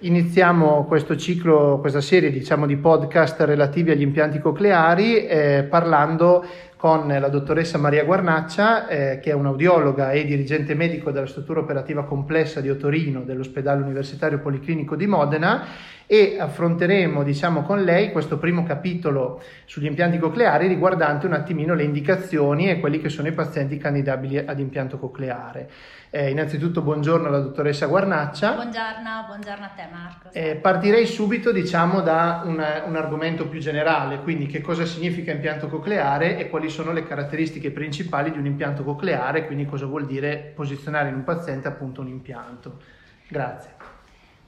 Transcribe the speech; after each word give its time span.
Iniziamo 0.00 0.84
questo 0.84 1.16
ciclo, 1.16 1.78
questa 1.80 2.00
serie 2.00 2.30
diciamo, 2.30 2.66
di 2.66 2.76
podcast 2.76 3.40
relativi 3.40 3.90
agli 3.90 4.02
impianti 4.02 4.38
cocleari 4.38 5.26
eh, 5.26 5.66
parlando 5.68 6.44
con 6.78 7.08
la 7.08 7.28
dottoressa 7.28 7.76
Maria 7.76 8.04
Guarnaccia, 8.04 8.86
eh, 8.86 9.18
che 9.18 9.30
è 9.30 9.34
un'audiologa 9.34 10.12
e 10.12 10.24
dirigente 10.24 10.76
medico 10.76 11.10
della 11.10 11.26
struttura 11.26 11.58
operativa 11.58 12.04
complessa 12.04 12.60
di 12.60 12.70
Otorino 12.70 13.22
dell'ospedale 13.22 13.82
universitario 13.82 14.38
policlinico 14.38 14.94
di 14.94 15.08
Modena 15.08 15.66
e 16.10 16.36
affronteremo 16.38 17.24
diciamo, 17.24 17.62
con 17.62 17.82
lei 17.82 18.12
questo 18.12 18.38
primo 18.38 18.62
capitolo 18.62 19.42
sugli 19.66 19.84
impianti 19.84 20.18
cocleari 20.18 20.68
riguardante 20.68 21.26
un 21.26 21.34
attimino 21.34 21.74
le 21.74 21.82
indicazioni 21.82 22.70
e 22.70 22.78
quelli 22.78 23.00
che 23.00 23.10
sono 23.10 23.26
i 23.26 23.32
pazienti 23.32 23.76
candidabili 23.76 24.38
ad 24.38 24.58
impianto 24.60 24.98
cocleare. 24.98 25.68
Eh, 26.10 26.30
innanzitutto 26.30 26.80
buongiorno 26.80 27.28
alla 27.28 27.40
dottoressa 27.40 27.84
Guarnaccia. 27.84 28.52
Buongiorno, 28.52 29.24
buongiorno 29.26 29.64
a 29.66 29.68
te 29.68 29.86
Marco. 29.92 30.28
Eh, 30.32 30.54
partirei 30.56 31.04
subito 31.04 31.52
diciamo, 31.52 32.00
da 32.00 32.40
un, 32.42 32.64
un, 32.86 32.96
argomento 32.96 33.46
più 33.46 33.60
generale, 33.60 34.20
quindi 34.22 34.46
che 34.46 34.62
cosa 34.62 34.86
significa 34.86 35.32
impianto 35.32 35.68
cocleare 35.68 36.38
e 36.38 36.48
quali 36.48 36.67
sono 36.68 36.92
le 36.92 37.04
caratteristiche 37.04 37.70
principali 37.70 38.30
di 38.30 38.38
un 38.38 38.46
impianto 38.46 38.84
cocleare, 38.84 39.46
quindi 39.46 39.66
cosa 39.66 39.86
vuol 39.86 40.06
dire 40.06 40.52
posizionare 40.54 41.08
in 41.08 41.14
un 41.14 41.24
paziente 41.24 41.68
appunto 41.68 42.00
un 42.00 42.08
impianto. 42.08 42.80
Grazie. 43.28 43.78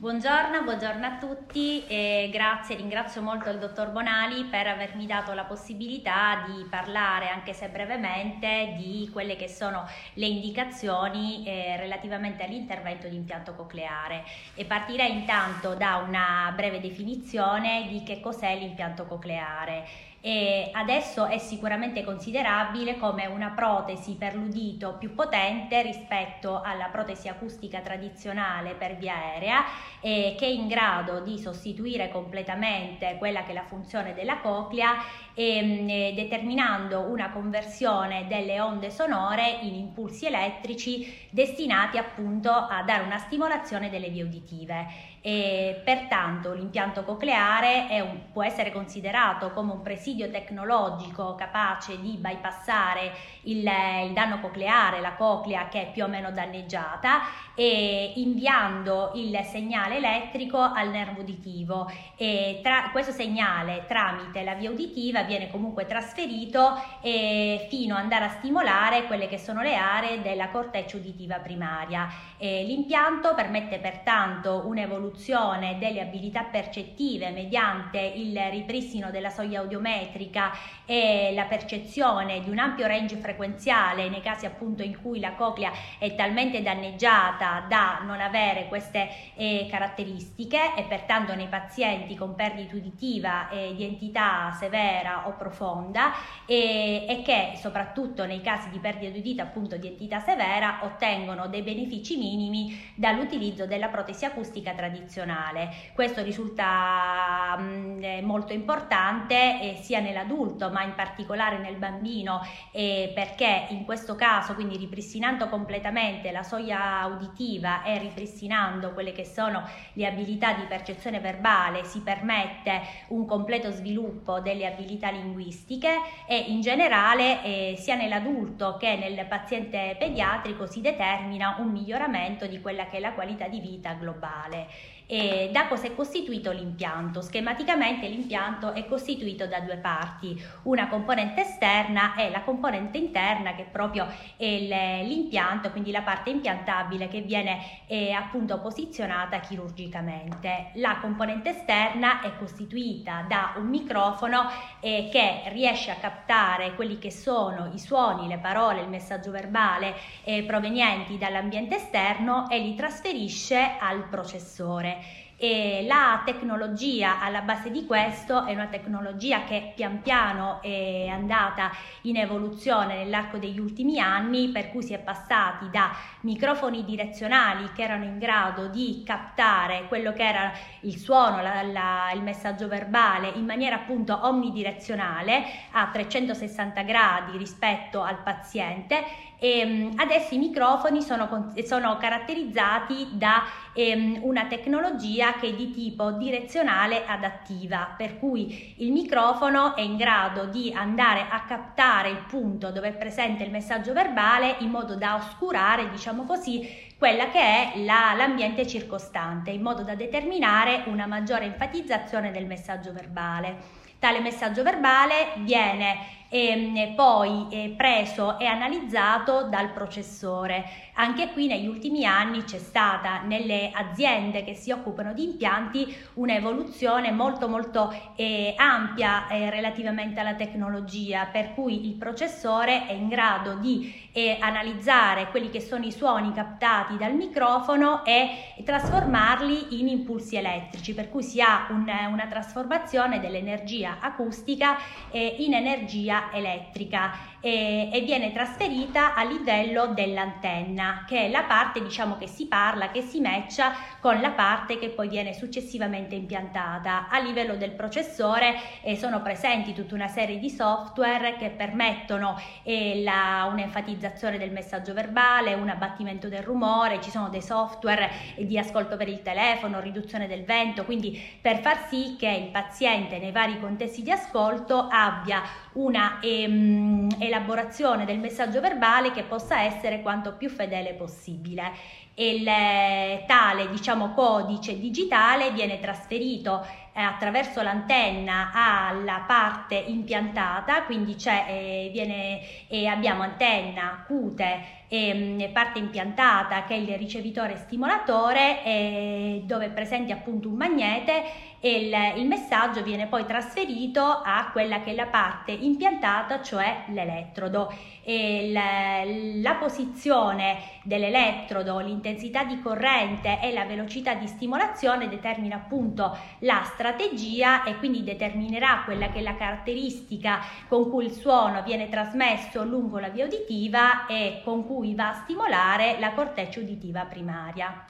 Buongiorno, 0.01 0.62
buongiorno 0.62 1.05
a 1.05 1.19
tutti 1.19 1.87
e 1.87 2.30
grazie, 2.33 2.74
ringrazio 2.74 3.20
molto 3.20 3.51
il 3.51 3.59
dottor 3.59 3.91
Bonali 3.91 4.45
per 4.45 4.66
avermi 4.66 5.05
dato 5.05 5.34
la 5.34 5.45
possibilità 5.45 6.43
di 6.46 6.65
parlare, 6.70 7.29
anche 7.29 7.52
se 7.52 7.69
brevemente, 7.69 8.77
di 8.79 9.10
quelle 9.12 9.37
che 9.37 9.46
sono 9.46 9.87
le 10.15 10.24
indicazioni 10.24 11.46
eh, 11.46 11.77
relativamente 11.77 12.45
all'intervento 12.45 13.09
di 13.09 13.16
impianto 13.16 13.52
cocleare 13.55 14.24
e 14.55 14.65
partirei 14.65 15.12
intanto 15.12 15.74
da 15.74 15.96
una 15.96 16.51
breve 16.57 16.80
definizione 16.80 17.87
di 17.90 18.02
che 18.02 18.21
cos'è 18.21 18.57
l'impianto 18.57 19.05
cocleare 19.05 19.84
e 20.23 20.71
adesso 20.74 21.24
è 21.24 21.38
sicuramente 21.38 22.04
considerabile 22.04 22.99
come 22.99 23.24
una 23.26 23.51
protesi 23.51 24.16
per 24.18 24.35
l'udito 24.35 24.96
più 24.99 25.15
potente 25.15 25.80
rispetto 25.80 26.60
alla 26.60 26.88
protesi 26.93 27.29
acustica 27.29 27.80
tradizionale 27.80 28.74
per 28.74 28.96
via 28.96 29.15
aerea 29.15 29.65
eh, 30.01 30.35
che 30.38 30.45
è 30.45 30.51
in 30.51 30.68
grado 30.68 31.21
di 31.21 31.38
sostituire 31.38 32.10
completamente 32.10 33.16
quella 33.16 33.45
che 33.45 33.52
è 33.52 33.54
la 33.54 33.65
funzione 33.65 34.12
della 34.12 34.40
coclea 34.40 34.96
eh, 35.32 36.12
determinando 36.15 37.01
una 37.01 37.30
conversione 37.30 38.27
delle 38.27 38.60
onde 38.60 38.90
sonore 38.90 39.59
in 39.62 39.74
impulsi 39.74 40.27
elettrici 40.27 41.29
destinati 41.30 41.96
appunto 41.96 42.51
a 42.51 42.82
dare 42.82 43.05
una 43.05 43.18
stimolazione 43.18 43.88
delle 43.88 44.10
vie 44.10 44.24
uditive 44.24 44.87
e 45.23 45.82
pertanto 45.85 46.54
l'impianto 46.54 47.04
cocleare 47.04 47.87
un, 48.01 48.32
può 48.32 48.43
essere 48.43 48.73
considerato 48.73 49.51
come 49.51 49.73
un 49.73 49.82
presidio 49.82 50.30
tecnologico 50.30 51.35
capace 51.35 52.01
di 52.01 52.16
bypassare 52.16 53.12
il, 53.43 53.59
il, 53.59 54.12
danno 54.15 54.40
cocleare, 54.40 55.01
la 55.01 55.12
coclea 55.12 55.68
che 55.68 55.82
è 55.82 55.90
più 55.93 56.04
o 56.04 56.09
meno 56.09 56.30
danneggiata 56.30 57.21
e 57.54 58.15
inviando 58.16 59.12
il 59.15 59.38
segnale 59.45 59.96
elettrico 59.96 60.59
al 60.59 60.88
nervo 60.88 61.21
uditivo 61.21 61.90
e 62.16 62.60
tra, 62.62 62.88
questo 62.90 63.12
segnale 63.12 63.84
tramite 63.87 64.43
la 64.43 64.55
via 64.55 64.71
uditiva 64.71 65.22
viene 65.25 65.50
comunque 65.50 65.84
trasferito 65.84 66.82
eh, 67.03 67.66
fino 67.69 67.94
ad 67.94 68.03
andare 68.03 68.25
a 68.25 68.31
stimolare 68.31 69.05
quelle 69.05 69.28
che 69.28 69.37
sono 69.37 69.60
le 69.60 69.77
aree 69.77 70.22
della 70.22 70.49
corteccia 70.49 70.97
uditiva 70.97 71.38
primaria. 71.41 72.09
Eh, 72.38 72.65
l'impianto 72.65 73.34
permette 73.34 73.78
pertanto 73.78 74.62
un'evoluzione 74.65 75.09
evoluzione 75.10 75.76
delle 75.78 76.00
abilità 76.00 76.44
percettive 76.44 77.30
mediante 77.30 77.98
il 77.98 78.38
ripristino 78.50 79.10
della 79.10 79.31
soglia 79.31 79.60
audiometrica 79.60 80.53
e 80.87 81.32
la 81.34 81.44
percezione 81.44 82.41
di 82.41 82.50
un 82.50 82.59
ampio 82.59 82.87
range 82.87 83.16
frequenziale 83.16 84.09
nei 84.09 84.20
casi 84.20 84.47
appunto 84.47 84.82
in 84.82 85.00
cui 85.00 85.19
la 85.19 85.32
coclea 85.32 85.72
è 85.99 86.15
talmente 86.15 86.62
danneggiata 86.62 87.65
da 87.69 88.00
non 88.04 88.20
avere 88.20 88.69
queste 88.69 89.09
eh, 89.34 89.66
caratteristiche 89.70 90.75
e 90.76 90.84
pertanto 90.84 91.34
nei 91.34 91.49
pazienti 91.49 92.15
con 92.15 92.34
perdita 92.34 92.76
uditiva 92.76 93.49
eh, 93.49 93.75
di 93.75 93.84
entità 93.84 94.53
severa 94.59 95.26
o 95.26 95.32
profonda 95.32 96.12
e, 96.47 97.06
e 97.09 97.22
che 97.22 97.53
soprattutto 97.56 98.25
nei 98.25 98.41
casi 98.41 98.70
di 98.70 98.78
perdita 98.78 99.19
udita 99.19 99.43
appunto 99.43 99.76
di 99.76 99.88
entità 99.88 100.20
severa 100.20 100.81
ottengono 100.82 101.49
dei 101.49 101.62
benefici 101.62 102.16
minimi 102.16 102.78
dall'utilizzo 102.94 103.66
della 103.66 103.88
protesi 103.88 104.25
acustica 104.25 104.72
tradizionale 104.72 105.00
tradizionale. 105.00 105.71
Questo 105.94 106.22
risulta 106.22 107.56
mh, 107.59 107.65
mm, 107.65 108.25
molto 108.25 108.53
importante 108.53 109.34
eh, 109.34 109.77
sia 109.81 110.00
nell'adulto 110.00 110.71
ma 110.71 110.83
in 110.83 110.94
particolare 110.94 111.59
nel 111.59 111.77
bambino 111.77 112.41
eh, 112.72 113.12
perché 113.15 113.66
in 113.71 113.84
questo 113.84 114.15
caso 114.15 114.55
quindi 114.55 114.77
ripristinando 114.77 115.49
completamente 115.49 116.31
la 116.31 116.43
soglia 116.43 117.06
uditiva 117.06 117.83
e 117.83 117.99
ripristinando 117.99 118.93
quelle 118.93 119.12
che 119.12 119.25
sono 119.25 119.62
le 119.94 120.06
abilità 120.06 120.53
di 120.53 120.65
percezione 120.65 121.21
verbale 121.21 121.84
si 121.84 122.00
permette 122.00 122.81
un 123.09 123.27
completo 123.27 123.71
sviluppo 123.71 124.41
delle 124.41 124.67
abilità 124.67 125.11
linguistiche 125.11 125.88
e 126.27 126.37
in 126.37 126.61
generale 126.61 127.43
eh, 127.43 127.75
sia 127.77 127.94
nell'adulto 127.94 128.77
che 128.78 128.97
nel 128.97 129.27
paziente 129.27 129.97
pediatrico 129.99 130.67
si 130.67 130.81
determina 130.81 131.56
un 131.59 131.71
miglioramento 131.71 132.47
di 132.47 132.61
quella 132.61 132.87
che 132.87 132.99
è 132.99 133.00
la 133.00 133.12
qualità 133.12 133.49
di 133.49 133.61
vita 133.61 133.94
globale. 133.94 134.69
E 135.12 135.50
da 135.53 135.66
cosa 135.66 135.88
è 135.88 135.94
costituito 135.97 136.53
l'impianto? 136.53 137.21
Schematicamente 137.21 138.06
l'impianto 138.06 138.72
è 138.75 138.87
costituito 138.87 139.44
da 139.48 139.59
due 139.59 139.76
parti, 139.76 140.41
una 140.62 140.87
componente 140.87 141.41
esterna 141.41 142.15
e 142.15 142.31
la 142.31 142.43
componente 142.43 142.97
interna 142.97 143.56
che 143.56 143.62
è 143.62 143.66
proprio 143.66 144.06
l'impianto, 144.37 145.72
quindi 145.72 145.91
la 145.91 146.03
parte 146.03 146.31
impiantabile 146.31 147.09
che 147.09 147.22
viene 147.22 147.59
eh, 147.88 148.12
appunto 148.12 148.60
posizionata 148.60 149.41
chirurgicamente. 149.41 150.70
La 150.75 150.99
componente 151.00 151.49
esterna 151.50 152.20
è 152.20 152.37
costituita 152.37 153.25
da 153.28 153.54
un 153.56 153.66
microfono 153.66 154.49
eh, 154.78 155.09
che 155.10 155.43
riesce 155.50 155.91
a 155.91 155.97
captare 155.97 156.76
quelli 156.76 157.00
che 157.00 157.10
sono 157.10 157.69
i 157.75 157.81
suoni, 157.81 158.28
le 158.28 158.38
parole, 158.38 158.82
il 158.82 158.88
messaggio 158.88 159.32
verbale 159.32 159.93
eh, 160.22 160.44
provenienti 160.44 161.19
dall'ambiente 161.19 161.75
esterno 161.78 162.49
e 162.49 162.60
li 162.60 162.76
trasferisce 162.76 163.76
al 163.81 164.09
processore 164.09 164.99
e 165.43 165.87
la 165.87 166.21
tecnologia 166.23 167.19
alla 167.19 167.41
base 167.41 167.71
di 167.71 167.87
questo 167.87 168.45
è 168.45 168.53
una 168.53 168.67
tecnologia 168.67 169.45
che 169.45 169.73
pian 169.75 170.03
piano 170.03 170.61
è 170.61 171.06
andata 171.06 171.71
in 172.03 172.19
evoluzione 172.19 172.97
nell'arco 172.97 173.39
degli 173.39 173.59
ultimi 173.59 173.99
anni 173.99 174.50
per 174.50 174.69
cui 174.71 174.83
si 174.83 174.93
è 174.93 174.99
passati 174.99 175.71
da 175.71 175.97
microfoni 176.21 176.84
direzionali 176.84 177.73
che 177.73 177.83
erano 177.83 178.05
in 178.05 178.19
grado 178.19 178.67
di 178.67 179.03
captare 179.03 179.87
quello 179.89 180.12
che 180.12 180.29
era 180.29 180.53
il 180.81 180.99
suono, 180.99 181.41
la, 181.41 181.62
la, 181.62 182.12
il 182.12 182.21
messaggio 182.21 182.69
verbale 182.69 183.33
in 183.34 183.47
maniera 183.47 183.77
appunto 183.77 184.21
omnidirezionale 184.23 185.43
a 185.71 185.87
360 185.87 186.83
gradi 186.83 187.39
rispetto 187.39 188.03
al 188.03 188.23
paziente 188.23 189.30
e 189.43 189.59
ehm, 189.61 189.93
adesso 189.97 190.34
i 190.34 190.39
microfoni 190.39 191.01
sono, 191.01 191.53
sono 191.65 191.97
caratterizzati 191.97 193.09
da 193.12 193.43
ehm, 193.73 194.19
una 194.21 194.45
tecnologia 194.45 195.33
che 195.33 195.49
è 195.49 195.55
di 195.55 195.71
tipo 195.71 196.12
direzionale 196.12 197.06
adattiva, 197.06 197.95
per 197.97 198.19
cui 198.19 198.75
il 198.77 198.93
microfono 198.93 199.75
è 199.75 199.81
in 199.81 199.97
grado 199.97 200.45
di 200.45 200.71
andare 200.77 201.25
a 201.31 201.45
captare 201.45 202.11
il 202.11 202.25
punto 202.29 202.71
dove 202.71 202.89
è 202.89 202.93
presente 202.93 203.43
il 203.43 203.50
messaggio 203.50 203.95
verbale 203.95 204.56
in 204.59 204.69
modo 204.69 204.95
da 204.95 205.15
oscurare, 205.15 205.89
diciamo 205.89 206.25
così, 206.25 206.88
quella 206.99 207.31
che 207.31 207.41
è 207.41 207.73
la, 207.76 208.12
l'ambiente 208.14 208.67
circostante, 208.67 209.50
in 209.50 209.62
modo 209.62 209.82
da 209.82 209.94
determinare 209.94 210.82
una 210.87 211.06
maggiore 211.06 211.47
enfatizzazione 211.47 212.31
del 212.31 212.44
messaggio 212.44 212.93
verbale. 212.93 213.79
Tale 213.99 214.20
messaggio 214.20 214.62
verbale 214.62 215.32
viene 215.38 216.19
e 216.32 216.93
poi 216.94 217.49
è 217.50 217.71
preso 217.71 218.38
e 218.38 218.47
analizzato 218.47 219.49
dal 219.49 219.73
processore. 219.73 220.65
Anche 220.94 221.32
qui 221.32 221.49
negli 221.49 221.67
ultimi 221.67 222.05
anni 222.05 222.44
c'è 222.44 222.59
stata 222.59 223.23
nelle 223.23 223.71
aziende 223.73 224.44
che 224.44 224.55
si 224.55 224.71
occupano 224.71 225.12
di 225.12 225.25
impianti 225.25 225.93
un'evoluzione 226.15 227.11
molto 227.11 227.49
molto 227.49 227.93
eh, 228.15 228.55
ampia 228.56 229.27
eh, 229.27 229.50
relativamente 229.50 230.21
alla 230.21 230.35
tecnologia 230.35 231.25
per 231.25 231.53
cui 231.55 231.88
il 231.88 231.94
processore 231.94 232.87
è 232.87 232.93
in 232.93 233.09
grado 233.09 233.55
di 233.55 233.93
eh, 234.12 234.37
analizzare 234.41 235.29
quelli 235.31 235.50
che 235.50 235.61
sono 235.61 235.85
i 235.85 235.93
suoni 235.93 236.33
captati 236.33 236.97
dal 236.97 237.15
microfono 237.15 238.05
e 238.05 238.62
trasformarli 238.65 239.81
in 239.81 239.88
impulsi 239.88 240.37
elettrici 240.37 240.94
per 240.94 241.09
cui 241.11 241.23
si 241.25 241.41
ha 241.41 241.67
un, 241.71 241.91
una 242.11 242.26
trasformazione 242.29 243.19
dell'energia 243.19 243.97
acustica 244.00 244.76
in 245.12 245.55
energia 245.55 246.19
elettrica 246.32 247.31
e, 247.40 247.88
e, 247.90 248.00
viene 248.02 248.32
trasferita 248.32 249.14
a 249.14 249.25
livello 249.25 249.87
dell'antenna, 249.88 251.05
che 251.06 251.26
è 251.26 251.31
la 251.31 251.44
parte 251.44 251.82
diciamo 251.82 252.19
che 252.19 252.26
si 252.26 252.46
parla, 252.46 252.90
che 252.90 253.00
si 253.00 253.20
matcha 253.20 253.72
con 253.99 254.20
la 254.20 254.31
parte 254.31 254.78
che 254.78 254.90
poi 254.90 255.08
viene 255.08 255.32
successivamente 255.32 256.14
impiantata. 256.14 257.08
A 257.08 257.19
livello 257.19 257.56
del 257.56 257.70
processore 257.70 258.56
eh, 258.82 258.96
sono 258.96 259.22
presenti 259.22 259.72
tutta 259.72 259.94
una 259.94 260.08
serie 260.08 260.38
di 260.38 260.50
software 260.50 261.37
che 261.38 261.49
permettono 261.50 262.38
eh, 262.62 263.02
la, 263.02 263.49
un'enfatizzazione 263.50 264.37
del 264.37 264.50
messaggio 264.50 264.93
verbale, 264.93 265.55
un 265.55 265.69
abbattimento 265.69 266.28
del 266.28 266.43
rumore, 266.43 267.00
ci 267.00 267.11
sono 267.11 267.31
dei 267.31 267.43
software 267.43 268.11
di 268.37 268.58
ascolto 268.58 268.96
per 268.96 269.08
il 269.08 269.23
telefono, 269.23 269.81
riduzione 269.81 270.26
del 270.26 270.44
vento, 270.44 270.84
quindi 270.84 271.19
per 271.40 271.61
far 271.61 271.87
sì 271.88 272.16
che 272.19 272.28
il 272.28 272.50
paziente 272.50 273.19
nei 273.19 273.32
vari 273.32 273.58
contesti 273.58 274.02
di 274.02 274.11
ascolto 274.11 274.88
abbia 274.90 275.43
una 275.72 276.19
ehm, 276.20 277.08
elaborazione 277.19 278.05
del 278.05 278.19
messaggio 278.19 278.61
verbale 278.61 279.12
che 279.12 279.22
possa 279.22 279.62
essere 279.62 280.02
quanto 280.02 280.34
più 280.34 280.49
fedele 280.49 280.94
possibile. 280.94 281.72
Il 282.14 282.46
eh, 282.46 283.25
tale 283.26 283.70
diciamo, 283.70 284.12
codice 284.12 284.78
digitale 284.78 285.52
viene 285.52 285.81
trasferito 285.81 286.67
eh, 286.93 287.00
attraverso 287.00 287.62
l'antenna 287.62 288.50
alla 288.52 289.25
parte 289.26 289.76
impiantata, 289.76 290.82
quindi 290.82 291.17
eh, 291.25 291.88
viene, 291.93 292.40
eh, 292.69 292.87
abbiamo 292.87 293.23
antenna, 293.23 294.05
cute 294.06 294.78
e 294.93 295.49
parte 295.52 295.78
impiantata 295.78 296.64
che 296.64 296.75
è 296.75 296.78
il 296.78 296.99
ricevitore 296.99 297.56
stimolatore 297.56 298.64
eh, 298.64 299.43
dove 299.44 299.66
è 299.66 299.70
presente 299.70 300.12
appunto 300.12 300.49
un 300.49 300.56
magnete 300.56 301.23
e 301.61 301.71
il, 301.73 302.21
il, 302.21 302.27
messaggio 302.27 302.83
viene 302.83 303.07
poi 303.07 303.27
trasferito 303.27 304.03
a 304.03 304.49
quella 304.51 304.81
che 304.81 304.93
è 304.93 304.95
la 304.95 305.07
parte 305.07 305.53
impiantata, 305.53 306.41
cioè 306.43 306.85
l'elettrodo. 306.89 307.73
La, 308.03 309.03
la 309.05 309.55
posizione 309.55 310.59
dell'elettrodo, 310.83 311.79
l'intensità 311.79 312.43
di 312.43 312.61
corrente 312.61 313.39
e 313.41 313.53
la 313.53 313.65
velocità 313.65 314.15
di 314.15 314.27
stimolazione 314.27 315.09
determina 315.09 315.57
appunto 315.57 316.17
la 316.41 316.62
strategia 316.65 317.62
e 317.62 317.77
quindi 317.77 318.03
determinerà 318.03 318.83
quella 318.85 319.11
che 319.11 319.21
è 319.21 319.23
la 319.23 319.37
caratteristica 319.37 320.41
con 320.67 320.91
cui 320.91 321.05
il 321.05 321.12
suono 321.12 321.62
viene 321.62 321.89
trasmesso 321.89 322.65
lungo 322.65 322.99
la 322.99 323.11
via 323.11 323.27
uditiva 323.27 324.07
e 324.07 324.41
con 324.43 324.67
cui 324.67 324.95
va 324.95 325.11
a 325.11 325.23
stimolare 325.23 325.99
la 326.01 326.12
corteccia 326.12 326.59
uditiva 326.59 327.05
primaria. 327.05 327.89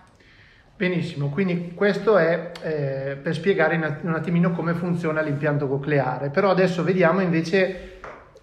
Benissimo, 0.80 1.28
quindi 1.28 1.72
questo 1.74 2.16
è 2.16 2.52
eh, 2.62 3.18
per 3.22 3.34
spiegare 3.34 3.76
un 3.76 4.14
attimino 4.14 4.52
come 4.52 4.72
funziona 4.72 5.20
l'impianto 5.20 5.68
cocleare, 5.68 6.30
però 6.30 6.48
adesso 6.48 6.82
vediamo 6.82 7.20
invece 7.20 7.98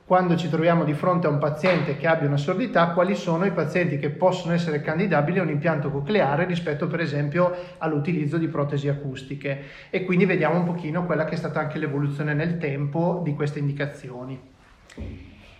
quando 0.05 0.35
ci 0.35 0.47
troviamo 0.47 0.83
di 0.83 0.93
fronte 0.93 1.25
a 1.25 1.31
un 1.31 1.39
paziente 1.39 1.97
che 1.97 2.05
abbia 2.05 2.27
una 2.27 2.37
sordità, 2.37 2.89
quali 2.89 3.15
sono 3.15 3.45
i 3.45 3.51
pazienti 3.53 3.97
che 3.97 4.11
possono 4.11 4.53
essere 4.53 4.81
candidabili 4.81 5.39
a 5.39 5.41
un 5.41 5.49
impianto 5.49 5.89
cocleare 5.89 6.45
rispetto 6.45 6.85
per 6.85 6.99
esempio 6.99 7.55
all'utilizzo 7.79 8.37
di 8.37 8.47
protesi 8.49 8.87
acustiche 8.87 9.63
e 9.89 10.05
quindi 10.05 10.25
vediamo 10.25 10.59
un 10.59 10.65
pochino 10.65 11.07
quella 11.07 11.25
che 11.25 11.33
è 11.33 11.37
stata 11.37 11.59
anche 11.59 11.79
l'evoluzione 11.79 12.35
nel 12.35 12.59
tempo 12.59 13.21
di 13.23 13.33
queste 13.33 13.57
indicazioni. 13.57 14.39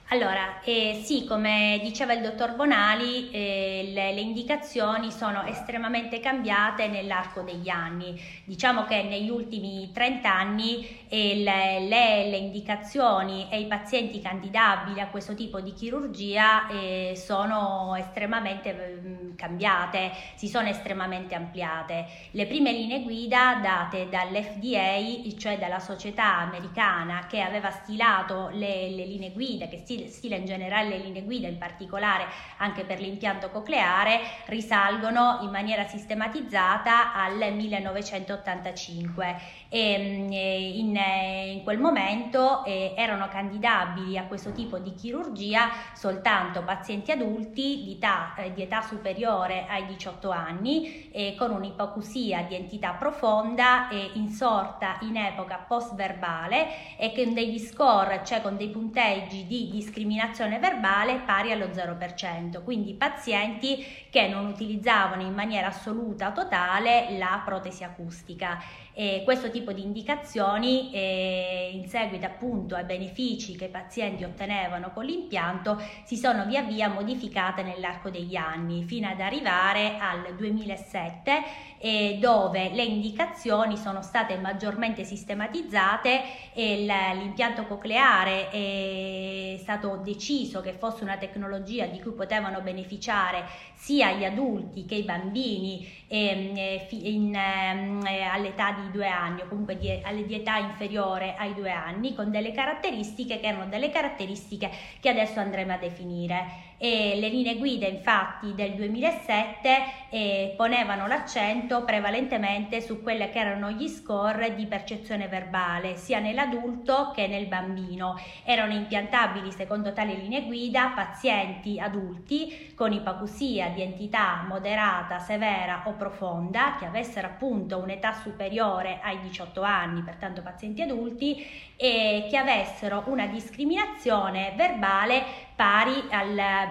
Allora, 0.09 0.61
eh, 0.63 1.01
sì, 1.03 1.25
come 1.25 1.81
diceva 1.83 2.13
il 2.13 2.21
dottor 2.21 2.55
Bonali, 2.55 3.29
eh, 3.29 3.89
le, 3.91 4.13
le, 4.13 4.21
indicazioni 4.21 5.11
sono 5.11 5.43
estremamente 5.43 6.21
cambiate 6.21 6.87
nell'arco 6.87 7.41
degli 7.41 7.67
anni. 7.67 8.17
Diciamo 8.45 8.85
che 8.85 9.03
negli 9.03 9.29
ultimi 9.29 9.91
30 9.91 10.33
anni 10.33 11.03
eh, 11.09 11.35
le, 11.43 11.81
le, 11.89 12.29
le, 12.29 12.37
indicazioni 12.37 13.47
e 13.49 13.59
i 13.59 13.65
pazienti 13.65 14.21
candidabili 14.21 15.01
a 15.01 15.07
questo 15.07 15.35
tipo 15.35 15.59
di 15.59 15.73
chirurgia 15.73 16.69
eh, 16.69 17.11
sono 17.17 17.93
estremamente 17.97 18.71
mh, 18.71 19.09
mm, 19.09 19.35
cambiate, 19.35 20.11
si 20.35 20.47
sono 20.47 20.69
estremamente 20.69 21.35
ampliate. 21.35 22.05
Le 22.31 22.45
prime 22.45 22.71
linee 22.71 23.03
guida 23.03 23.59
date 23.61 24.07
dall'FDA, 24.07 25.35
cioè 25.37 25.57
dalla 25.57 25.79
società 25.79 26.37
americana 26.37 27.25
che 27.27 27.41
aveva 27.41 27.71
stilato 27.71 28.47
le, 28.53 28.87
linee 28.87 29.31
guida, 29.31 29.67
che 29.67 29.79
stila 29.79 29.96
stile 30.07 30.35
in 30.35 30.45
generale 30.45 30.89
le 30.89 30.99
linee 30.99 31.23
guida, 31.23 31.47
in 31.47 31.57
particolare 31.57 32.25
anche 32.57 32.83
per 32.83 32.99
l'impianto 32.99 33.49
cocleare, 33.49 34.19
risalgono 34.45 35.39
in 35.41 35.49
maniera 35.49 35.85
sistematizzata 35.87 37.13
al 37.13 37.53
1985 37.53 39.35
e 39.69 39.97
mm, 39.97 40.31
in, 40.31 40.95
eh, 40.95 41.51
in 41.51 41.63
quel 41.63 41.79
momento 41.79 42.63
eh, 42.63 42.93
erano 42.95 43.27
candidabili 43.27 44.17
a 44.17 44.25
questo 44.25 44.51
tipo 44.51 44.77
di 44.77 44.93
chirurgia 44.93 45.69
soltanto 45.93 46.63
pazienti 46.63 47.11
adulti 47.11 47.83
di 47.83 47.93
età, 47.93 48.33
eh, 48.35 48.53
di 48.53 48.61
età 48.61 48.81
superiore 48.81 49.65
ai 49.67 49.85
18 49.85 50.29
anni 50.29 51.09
eh, 51.11 51.35
con 51.37 51.51
un'ipocusia 51.51 52.43
di 52.43 52.55
entità 52.55 52.91
profonda 52.91 53.89
e 53.89 54.11
insorta 54.13 54.97
in 55.01 55.17
epoca 55.17 55.57
post-verbale 55.67 56.97
e 56.97 57.13
con 57.13 57.33
degli 57.33 57.59
score, 57.59 58.21
cioè 58.23 58.41
con 58.41 58.57
dei 58.57 58.69
punteggi 58.69 59.45
di 59.45 59.69
discriminazione 59.87 60.59
verbale 60.59 61.21
pari 61.25 61.51
allo 61.51 61.67
0%, 61.67 62.61
quindi 62.63 62.93
pazienti 62.93 63.85
che 64.09 64.27
non 64.27 64.45
utilizzavano 64.45 65.21
in 65.21 65.33
maniera 65.33 65.67
assoluta 65.67 66.31
totale 66.31 67.17
la 67.17 67.41
protesi 67.45 67.85
acustica. 67.85 68.61
E 68.99 69.21
questo 69.23 69.51
tipo 69.51 69.73
di 69.73 69.83
indicazioni 69.83 70.91
eh, 70.91 71.69
in 71.71 71.87
seguito 71.87 72.25
appunto 72.25 72.73
ai 72.73 72.83
benefici 72.83 73.55
che 73.55 73.65
i 73.65 73.69
pazienti 73.69 74.23
ottenevano 74.23 74.89
con 74.91 75.05
l'impianto 75.05 75.79
si 76.03 76.17
sono 76.17 76.47
via 76.47 76.63
via 76.63 76.89
modificate 76.89 77.61
nell'arco 77.61 78.09
degli 78.09 78.35
anni 78.35 78.85
fino 78.85 79.07
ad 79.07 79.21
arrivare 79.21 79.97
al 79.99 80.33
2007 80.35 81.43
eh, 81.77 82.17
dove 82.19 82.71
le 82.73 82.81
indicazioni 82.81 83.77
sono 83.77 84.01
state 84.01 84.35
maggiormente 84.37 85.03
sistematizzate 85.03 86.21
e 86.53 86.77
l'impianto 87.19 87.67
cocleare 87.67 88.49
è 88.49 89.57
stato 89.59 90.01
deciso 90.03 90.61
che 90.61 90.73
fosse 90.73 91.03
una 91.03 91.17
tecnologia 91.17 91.85
di 91.85 92.01
cui 92.01 92.13
potevano 92.13 92.61
beneficiare 92.61 93.45
sia 93.75 94.11
gli 94.13 94.25
adulti 94.25 94.85
che 94.85 94.95
i 94.95 95.03
bambini 95.03 95.87
eh, 96.07 96.87
in, 96.89 97.35
eh, 97.35 98.21
all'età 98.23 98.71
di 98.71 98.86
due 98.87 99.07
anni 99.07 99.41
o 99.41 99.47
comunque 99.47 99.77
di, 99.77 99.89
di 100.25 100.35
età 100.35 100.57
inferiore 100.57 101.35
ai 101.37 101.53
due 101.53 101.71
anni 101.71 102.15
con 102.15 102.31
delle 102.31 102.51
caratteristiche 102.51 103.39
che 103.39 103.47
erano 103.47 103.67
delle 103.67 103.89
caratteristiche 103.89 104.69
che 104.99 105.09
adesso 105.09 105.39
andremo 105.39 105.73
a 105.73 105.77
definire 105.77 106.66
e 106.77 107.15
le 107.19 107.29
linee 107.29 107.57
guida 107.57 107.87
infatti 107.87 108.53
del 108.53 108.73
2007 108.73 109.77
eh, 110.09 110.53
ponevano 110.55 111.07
l'accento 111.07 111.83
prevalentemente 111.83 112.81
su 112.81 113.01
quelli 113.01 113.29
che 113.29 113.39
erano 113.39 113.71
gli 113.71 113.87
score 113.87 114.53
di 114.55 114.65
percezione 114.67 115.27
verbale 115.27 115.95
sia 115.95 116.19
nell'adulto 116.19 117.11
che 117.13 117.27
nel 117.27 117.47
bambino. 117.47 118.19
Erano 118.43 118.73
impiantabili 118.73 119.51
secondo 119.51 119.91
tali 119.91 120.15
linee 120.15 120.45
guida 120.45 120.91
pazienti 120.95 121.79
adulti 121.79 122.73
con 122.75 122.91
ipoacusia 122.91 123.69
di 123.69 123.81
entità 123.81 124.45
moderata, 124.47 125.19
severa 125.19 125.83
o 125.85 125.93
profonda 125.93 126.75
che 126.77 126.85
avessero 126.85 127.27
appunto 127.27 127.79
un'età 127.79 128.13
superiore 128.13 128.99
ai 129.01 129.19
18 129.21 129.61
anni, 129.61 130.01
pertanto 130.01 130.41
pazienti 130.41 130.83
adulti, 130.83 131.45
e 131.75 132.27
che 132.29 132.37
avessero 132.37 133.03
una 133.07 133.25
discriminazione 133.27 134.53
verbale 134.55 135.46
pari 135.57 136.03
a 136.11 136.23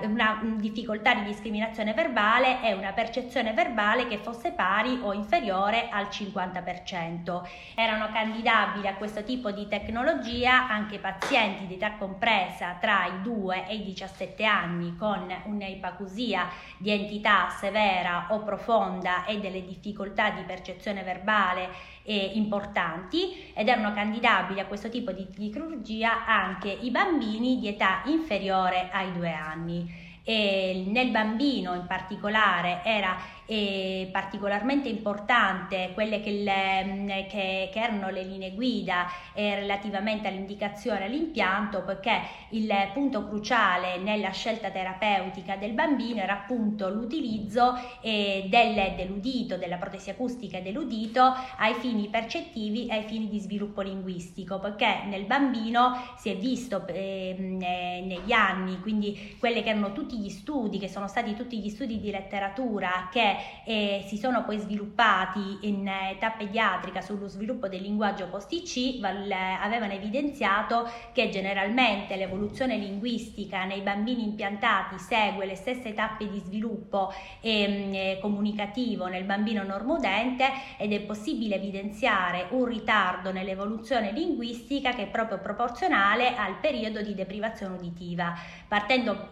una 0.05 0.41
difficoltà 0.59 1.13
di 1.15 1.25
discriminazione 1.25 1.93
verbale 1.93 2.63
e 2.63 2.73
una 2.73 2.93
percezione 2.93 3.53
verbale 3.53 4.07
che 4.07 4.19
fosse 4.19 4.53
pari 4.53 5.01
o 5.03 5.13
inferiore 5.13 5.89
al 5.89 6.05
50%. 6.05 7.43
Erano 7.75 8.09
candidabili 8.13 8.87
a 8.87 8.95
questo 8.95 9.25
tipo 9.25 9.51
di 9.51 9.67
tecnologia 9.67 10.69
anche 10.69 11.01
pazienti 11.01 11.67
di 11.67 11.75
età 11.75 11.95
compresa 11.95 12.77
tra 12.81 13.07
i 13.07 13.23
2 13.23 13.67
e 13.67 13.75
i 13.75 13.83
17 13.83 14.45
anni 14.45 14.95
con 14.97 15.35
un'ipacusia 15.47 16.49
di 16.79 16.93
entità 16.93 17.49
severa 17.49 18.29
o 18.31 18.45
profonda 18.45 19.25
e 19.25 19.41
delle 19.41 19.65
difficoltà 19.65 20.31
di 20.31 20.43
percezione 20.43 21.03
verbale 21.03 21.95
eh, 22.07 22.31
importanti 22.35 23.51
ed 23.53 23.69
erano 23.69 23.93
candidabili 23.93 24.61
a 24.61 24.67
questo 24.67 24.89
tipo 24.89 25.11
di, 25.11 25.27
chirurgia 25.29 26.25
anche 26.25 26.71
i 26.71 26.91
bambini 26.91 27.59
di 27.59 27.67
età 27.67 28.03
inferiore 28.05 28.76
ai 28.91 29.13
due 29.13 29.33
anni. 29.33 30.05
E 30.23 30.85
nel 30.89 31.11
bambino 31.11 31.75
in 31.75 31.87
particolare 31.87 32.81
era 32.85 33.17
eh, 33.47 34.09
particolarmente 34.13 34.89
importante 34.89 35.93
quelle 35.95 36.21
che, 36.21 36.31
le, 36.31 37.27
che, 37.29 37.71
che, 37.73 37.81
erano 37.81 38.11
le 38.11 38.25
linee 38.25 38.53
guida 38.53 39.07
eh, 39.33 39.55
relativamente 39.55 40.29
all'indicazione 40.29 41.05
all'impianto, 41.05 41.83
poiché 41.83 42.21
il 42.51 42.73
punto 42.93 43.27
cruciale 43.27 43.99
nella 43.99 44.31
scelta 44.31 44.71
terapeutica 44.71 45.57
del 45.57 45.73
bambino 45.73 46.21
era 46.21 46.35
appunto 46.35 46.89
l'utilizzo 46.89 47.79
eh, 48.01 48.47
del, 48.49 48.95
dell'udito, 48.97 49.57
della 49.57 49.77
protesi 49.77 50.11
acustica 50.11 50.59
e 50.59 50.63
dell'udito 50.63 51.35
ai 51.59 51.75
fini 51.75 52.09
percettivi 52.09 52.87
e 52.87 52.95
ai 52.95 53.03
fini 53.05 53.29
di 53.29 53.39
sviluppo 53.39 53.81
linguistico, 53.81 54.59
poiché 54.59 55.05
nel 55.07 55.25
bambino 55.25 56.15
si 56.17 56.31
è 56.31 56.37
visto 56.37 56.85
ehm, 56.87 57.61
eh, 57.63 58.03
negli 58.05 58.33
anni, 58.33 58.81
quindi 58.81 59.37
quelli 59.39 59.63
che 59.63 59.71
erano 59.71 59.93
tutti 59.93 60.19
gli 60.19 60.29
studi, 60.29 60.79
che 60.79 60.89
sono 60.89 61.07
stati 61.07 61.35
tutti 61.35 61.59
gli 61.59 61.69
studi 61.69 62.01
di 62.01 62.11
letteratura 62.11 63.09
che 63.11 63.36
eh, 63.65 64.05
si 64.07 64.17
sono 64.17 64.45
poi 64.45 64.59
sviluppati 64.59 65.59
in 65.63 65.89
età 65.89 66.31
pediatrica 66.31 67.01
sullo 67.01 67.29
sviluppo 67.29 67.69
del 67.69 67.83
linguaggio 67.83 68.29
post-IC, 68.29 69.03
avevano 69.03 69.93
evidenziato 69.93 70.89
che 71.13 71.29
generalmente 71.29 72.17
l'evoluzione 72.17 72.77
linguistica 72.77 73.65
nei 73.65 73.81
bambini 73.81 74.25
impiantati 74.25 74.99
segue 74.99 75.47
le 75.47 75.57
stesse 75.57 75.95
tappe 75.95 76.29
di 76.29 76.39
sviluppo 76.39 77.13
ehm, 77.41 77.95
eh, 77.95 78.19
comunicativo 78.21 79.07
nel 79.07 79.25
bambino 79.25 79.63
normodente 79.63 80.49
ed 80.79 80.93
è 80.93 81.01
possibile 81.01 81.57
evidenziare 81.57 82.47
un 82.51 82.65
ritardo 82.65 83.33
nell'evoluzione 83.33 84.13
linguistica 84.13 84.93
che 84.93 85.05
è 85.05 85.07
proprio 85.07 85.39
proporzionale 85.39 86.35
al 86.37 86.59
periodo 86.61 87.03
di 87.03 87.15
deprivazione 87.15 87.75
uditiva. 87.77 88.35
Partendo 88.69 89.29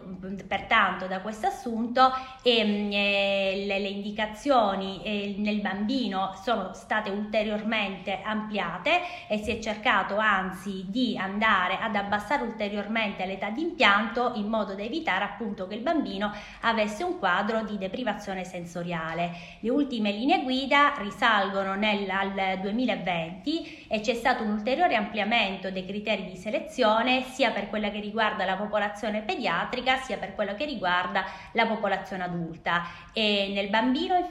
pertanto 0.47 1.07
da 1.07 1.19
questo 1.19 1.47
assunto, 1.47 2.11
ehm, 2.43 2.91
eh, 2.91 3.63
le, 3.65 3.79
le, 3.79 3.89
indicazioni 3.95 5.01
eh, 5.03 5.35
nel 5.37 5.61
bambino 5.61 6.33
sono 6.43 6.73
state 6.73 7.09
ulteriormente 7.09 8.21
ampliate 8.23 9.01
e 9.27 9.37
si 9.39 9.51
è 9.51 9.59
cercato 9.59 10.17
anzi 10.17 10.85
di 10.87 11.17
andare 11.17 11.77
ad 11.79 11.95
abbassare 11.95 12.43
ulteriormente 12.43 13.25
l'età 13.25 13.49
di 13.49 13.61
impianto 13.61 14.33
in 14.35 14.47
modo 14.47 14.73
da 14.75 14.83
evitare 14.83 15.23
appunto 15.23 15.67
che 15.67 15.75
il 15.75 15.81
bambino 15.81 16.31
avesse 16.61 17.03
un 17.03 17.17
quadro 17.17 17.63
di 17.63 17.77
deprivazione 17.77 18.43
sensoriale. 18.43 19.31
Le 19.59 19.69
ultime 19.69 20.11
linee 20.11 20.43
guida 20.43 20.93
risalgono 20.97 21.75
nel, 21.75 22.09
al 22.09 22.59
2020 22.61 23.87
e 23.87 24.01
c'è 24.01 24.13
stato 24.13 24.43
un 24.43 24.51
ulteriore 24.51 24.95
ampliamento 24.95 25.71
dei 25.71 25.85
criteri 25.85 26.25
di 26.25 26.35
selezione 26.35 27.23
sia 27.23 27.51
per 27.51 27.69
quella 27.69 27.89
che 27.89 27.99
riguarda 27.99 28.45
la 28.45 28.55
popolazione 28.55 29.21
pediatrica 29.21 29.97
sia 29.97 30.17
per 30.17 30.35
quello 30.35 30.55
che 30.55 30.65
riguarda 30.65 31.25
la 31.53 31.65
popolazione 31.65 32.23
adulta 32.23 32.83
e 33.13 33.51
nel 33.53 33.69
bambino 33.69 33.84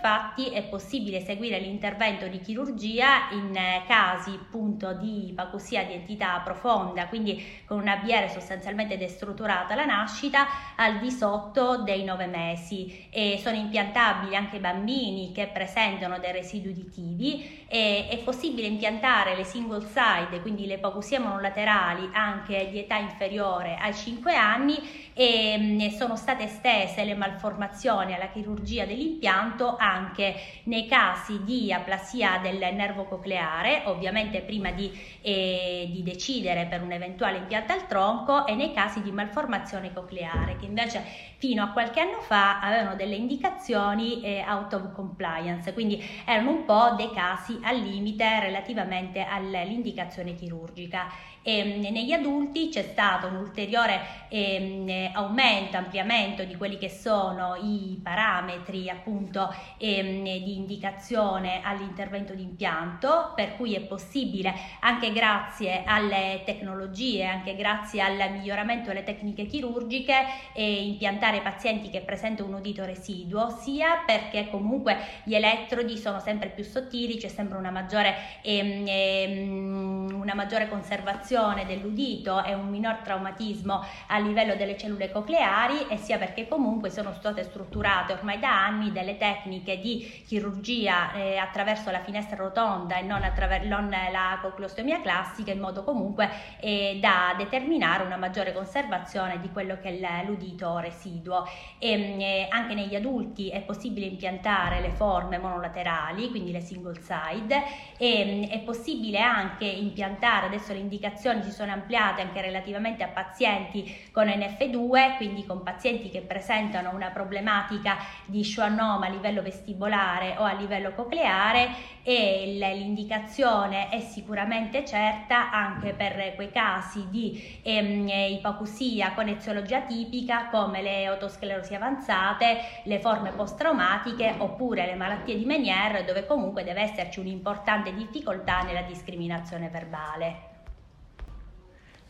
infatti 0.05 0.51
è 0.51 0.63
possibile 0.65 1.21
seguire 1.21 1.59
l'intervento 1.59 2.27
di 2.27 2.41
chirurgia 2.41 3.31
in 3.31 3.55
eh, 3.57 3.83
casi 3.87 4.31
appunto 4.31 4.93
di 4.95 5.29
ipacusia 5.29 5.85
di 5.85 5.93
entità 5.93 6.41
profonda, 6.45 7.07
quindi 7.09 7.43
con 7.65 7.81
una 7.81 7.97
BR 7.97 8.29
sostanzialmente 8.31 8.99
destrutturata 8.99 9.73
alla 9.73 9.85
nascita 9.85 10.47
al 10.77 10.99
di 10.99 11.11
sotto 11.11 11.83
dei 11.83 12.05
nove 12.05 12.27
mesi. 12.27 13.09
E 13.11 13.39
sono 13.43 13.57
impiantabili 13.57 14.37
anche 14.37 14.59
bambini 14.59 15.33
che 15.33 15.49
presentano 15.53 16.19
dei 16.19 16.33
residui 16.33 16.73
uditivi 16.73 17.65
e 17.69 18.09
è 18.09 18.19
possibile 18.19 18.67
impiantare 18.67 19.37
le 19.37 19.45
single 19.45 19.87
side, 19.87 20.41
quindi 20.41 20.67
le 20.67 20.75
ipocusie 20.75 21.19
monolaterali 21.19 22.11
anche 22.13 22.69
di 22.71 22.79
età 22.79 22.97
inferiore 22.97 23.77
ai 23.77 23.95
5 23.95 24.35
anni 24.35 25.13
e 25.15 25.57
mm, 25.59 25.89
sono 25.97 26.17
state 26.17 26.45
estese 26.45 27.05
le 27.05 27.15
malformazioni 27.15 28.13
alla 28.15 28.29
chirurgia 28.29 28.85
dell'impianto 28.85 29.77
anche 29.79 30.35
nei 30.65 30.87
casi 30.87 31.43
di 31.45 31.73
aplasia 31.73 32.39
del 32.43 32.59
nervo 32.75 33.05
cocleare, 33.05 33.83
ovviamente 33.87 34.43
prima 34.43 34.73
di, 34.73 34.91
eh, 35.23 35.89
di 35.91 36.03
decidere 36.03 36.67
per 36.67 36.83
un 36.83 36.93
eventuale 36.93 37.39
impianto 37.39 37.73
al 37.73 37.87
tronco 37.87 38.47
e 38.47 38.55
nei 38.55 38.73
casi 38.73 39.01
di 39.03 39.13
malformazione 39.13 39.93
cocleare 39.93 40.57
che 40.57 40.67
invece 40.67 41.03
fino 41.37 41.63
a 41.63 41.69
qualche 41.69 42.01
anno 42.01 42.21
fa 42.21 42.61
avevano 42.61 42.97
delle 42.97 43.15
indicazioni 43.15 44.23
eh, 44.23 44.45
out 44.47 44.73
of 44.73 44.93
compliance, 44.93 45.73
quindi 45.73 46.03
erano 46.25 46.51
un 46.51 46.65
po' 46.65 46.95
dei 46.97 47.13
casi 47.13 47.59
al 47.63 47.79
limite 47.79 48.41
relativamente 48.41 49.23
all'indicazione 49.23 50.35
chirurgica. 50.35 51.07
E, 51.45 51.59
ehm, 51.59 51.81
negli 51.93 52.13
adulti 52.13 52.71
c'è 52.71 52.83
stato 52.83 53.27
un 53.27 53.37
ulteriore 53.37 54.01
eh, 54.29 55.11
aumento, 55.13 55.77
ampliamento 55.77 56.43
di 56.45 56.57
quelli 56.57 56.79
che 56.79 56.89
sono 56.89 57.55
i 57.57 58.01
parametri 58.03 58.89
appunto 58.89 59.55
eh, 59.77 60.41
di 60.43 60.57
indicazione 60.57 61.61
all'intervento 61.63 62.33
di 62.33 62.43
impianto, 62.43 63.33
per 63.37 63.57
cui 63.57 63.75
è 63.75 63.81
possibile 63.81 64.55
anche 64.81 65.13
grazie 65.13 65.85
alle 65.85 66.43
tecnologie, 66.45 67.27
anche 67.27 67.55
grazie 67.55 68.01
al 68.01 68.33
miglioramento 68.33 68.89
delle 68.89 69.05
tecniche 69.05 69.45
chirurgiche, 69.45 70.15
eh, 70.55 70.83
impiantare 70.87 71.43
pazienti 71.43 71.91
che 71.91 72.01
presentano 72.01 72.49
un 72.49 72.55
udito 72.55 72.85
residuo, 72.85 73.51
sia 73.51 74.03
perché 74.07 74.49
comunque 74.51 74.97
gli 75.25 75.35
elettrodi 75.35 75.99
sono 75.99 76.21
sempre 76.21 76.49
più 76.49 76.65
sottili, 76.65 77.19
c'è 77.19 77.29
sempre 77.29 77.59
una 77.59 77.71
maggiore, 77.71 78.15
ehm, 78.43 78.85
ehm, 78.87 80.19
una 80.21 80.35
maggiore 80.35 80.69
conservazione 80.69 81.33
formazione 81.35 81.67
dell'udito 81.67 82.43
e 82.45 82.55
un 82.55 82.69
minor 82.69 82.99
traumatismo 83.03 83.85
a 84.07 84.19
livello 84.19 84.55
delle 84.55 84.79
cellule 84.79 85.11
cocleari 85.11 85.89
e 85.89 85.97
sia 85.97 86.17
perché 86.17 86.47
comunque 86.47 86.91
sono 86.91 87.13
state 87.13 87.43
strutturate 87.43 88.13
ormai 88.13 88.39
da 88.39 88.65
anni 88.65 88.93
delle 88.93 89.17
tecniche 89.17 89.81
di 89.81 90.23
chirurgia 90.27 91.13
eh, 91.13 91.37
attraverso 91.37 91.91
la 91.91 92.01
finestra 92.01 92.37
rotonda 92.37 92.97
e 92.97 93.03
non, 93.03 93.23
attraver- 93.23 93.67
la 93.67 94.39
cocleostomia 94.41 95.01
classica 95.01 95.51
in 95.51 95.59
modo 95.59 95.83
comunque 95.83 96.31
eh, 96.61 96.99
da 97.01 97.35
determinare 97.37 98.05
una 98.05 98.17
maggiore 98.17 98.53
conservazione 98.53 99.41
di 99.41 99.51
quello 99.51 99.79
che 99.81 99.99
è 99.99 100.25
l'udito 100.25 100.79
residuo. 100.79 101.45
E, 101.79 101.91
eh, 101.91 102.47
anche 102.49 102.75
negli 102.75 102.95
adulti 102.95 103.49
è 103.49 103.61
possibile 103.63 104.07
impiantare 104.07 104.81
le 104.81 104.91
forme 104.91 105.39
monolaterali, 105.39 106.31
quindi 106.31 106.53
le 106.53 106.61
single 106.61 107.01
side, 107.01 107.63
e 107.97 108.49
è 108.51 108.61
possibile 108.61 109.21
anche 109.21 109.65
impiantare 109.65 110.47
adesso 110.47 110.73
le 110.73 110.79
indicazioni 110.79 111.23
indicazioni 111.25 111.43
si 111.43 111.51
sono 111.51 111.73
ampliate 111.73 112.21
anche 112.21 112.41
relativamente 112.41 113.03
a 113.03 113.09
pazienti 113.09 114.09
con 114.13 114.27
NF2, 114.27 115.17
quindi 115.17 115.47
con 115.47 115.63
pazienti 115.63 116.11
che 116.11 116.21
presentano 116.21 116.91
una 116.93 117.09
problematica 117.09 117.97
di 118.27 118.45
schwannoma 118.45 119.07
a 119.07 119.09
livello 119.09 119.41
vestibolare 119.41 120.35
o 120.37 120.43
a 120.43 120.53
livello 120.53 120.93
cocleare 120.93 121.93
e 122.03 122.57
l'indicazione 122.59 123.89
è 123.89 124.01
sicuramente 124.01 124.85
certa 124.85 125.51
anche 125.51 125.95
per 125.95 126.35
quei 126.35 126.51
casi 126.51 127.07
di 127.09 127.61
ehm, 127.63 128.09
ipocusia 128.09 129.13
con 129.13 129.29
eziologia 129.29 129.81
tipica 129.81 130.49
come 130.51 130.83
le 130.83 131.09
otosclerosi 131.09 131.75
avanzate, 131.75 132.59
le 132.83 133.01
forme 133.01 133.31
post-traumatiche 133.31 134.35
oppure 134.39 134.85
le 134.85 134.95
malattie 134.95 135.39
di 135.39 135.45
Meniere 135.45 136.05
dove 136.05 136.27
comunque 136.27 136.65
deve 136.65 136.83
esserci 136.83 137.21
un'importante 137.21 137.95
difficoltà 137.95 138.63
nella 138.63 138.83
discriminazione 138.83 139.69
verbale. 139.69 140.54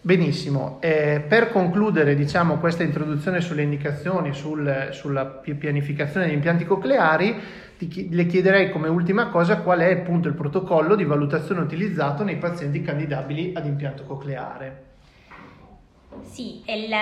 Benissimo, 0.07 0.81
eh, 0.83 1.25
per 1.27 1.49
concludere 1.51 2.15
diciamo, 2.15 2.59
questa 2.59 2.83
introduzione 2.83 3.41
sulle 3.41 3.63
indicazioni, 3.63 4.35
sul, 4.35 4.89
sulla 4.91 5.25
pianificazione 5.25 6.27
degli 6.27 6.35
impianti 6.35 6.67
cocleari, 6.67 7.35
ti, 7.79 8.11
le 8.11 8.27
chiederei 8.27 8.71
come 8.71 8.89
ultima 8.89 9.29
cosa 9.29 9.63
qual 9.63 9.79
è 9.79 9.91
appunto 9.91 10.29
il 10.29 10.35
protocollo 10.35 10.95
di 10.95 11.05
valutazione 11.05 11.63
utilizzato 11.63 12.23
nei 12.23 12.37
pazienti 12.37 12.83
candidabili 12.83 13.53
ad 13.55 13.65
impianto 13.65 14.05
cocleare. 14.05 14.94
Sì, 16.23 16.63
il, 16.67 16.93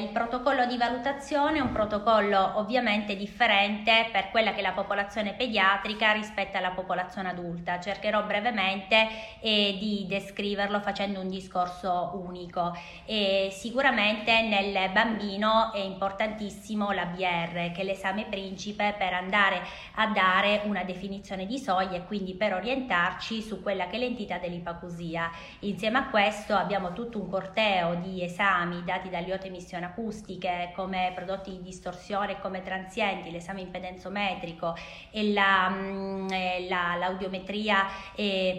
il, 0.00 0.08
protocollo 0.12 0.66
di 0.66 0.76
valutazione 0.76 1.58
è 1.58 1.60
un 1.60 1.72
protocollo 1.72 2.52
ovviamente 2.56 3.16
differente 3.16 4.08
per 4.12 4.30
quella 4.30 4.52
che 4.52 4.58
è 4.58 4.62
la 4.62 4.72
popolazione 4.72 5.34
pediatrica 5.34 6.12
rispetto 6.12 6.56
alla 6.56 6.70
popolazione 6.70 7.30
adulta. 7.30 7.80
Cercherò 7.80 8.22
brevemente 8.24 9.08
eh, 9.40 9.76
di 9.78 10.06
descriverlo 10.08 10.80
facendo 10.80 11.20
un 11.20 11.28
discorso 11.28 12.20
unico. 12.26 12.76
E 13.04 13.48
sicuramente 13.52 14.42
nel 14.42 14.90
bambino 14.90 15.72
è 15.72 15.80
importantissimo 15.80 16.92
la 16.92 17.06
BR, 17.06 17.72
che 17.72 17.80
è 17.80 17.84
l'esame 17.84 18.26
principe 18.26 18.94
per 18.96 19.14
andare 19.14 19.60
a 19.94 20.06
dare 20.08 20.62
una 20.64 20.84
definizione 20.84 21.46
di 21.46 21.58
soglia 21.58 21.96
e 21.96 22.06
quindi 22.06 22.34
per 22.34 22.54
orientarci 22.54 23.42
su 23.42 23.62
quella 23.62 23.86
che 23.86 23.96
è 23.96 23.98
l'entità 23.98 24.38
dell'ipacusia. 24.38 25.30
Insieme 25.60 25.98
a 25.98 26.08
questo 26.08 26.54
abbiamo 26.54 26.92
tutto 26.92 27.18
un 27.20 27.28
corteo 27.28 27.94
di 27.96 28.26
esami 28.28 28.84
dati 28.84 29.08
dalle 29.08 29.32
haute 29.32 29.48
emissioni 29.48 29.84
acustiche 29.84 30.72
come 30.74 31.12
prodotti 31.14 31.50
di 31.50 31.62
distorsione 31.62 32.32
e 32.32 32.40
come 32.40 32.62
transienti, 32.62 33.30
l'esame 33.30 33.60
impedenzometrico 33.62 34.76
e 35.10 35.32
la, 35.32 35.68
mm, 35.70 36.28
la, 36.68 36.96
l'audiometria 36.96 37.86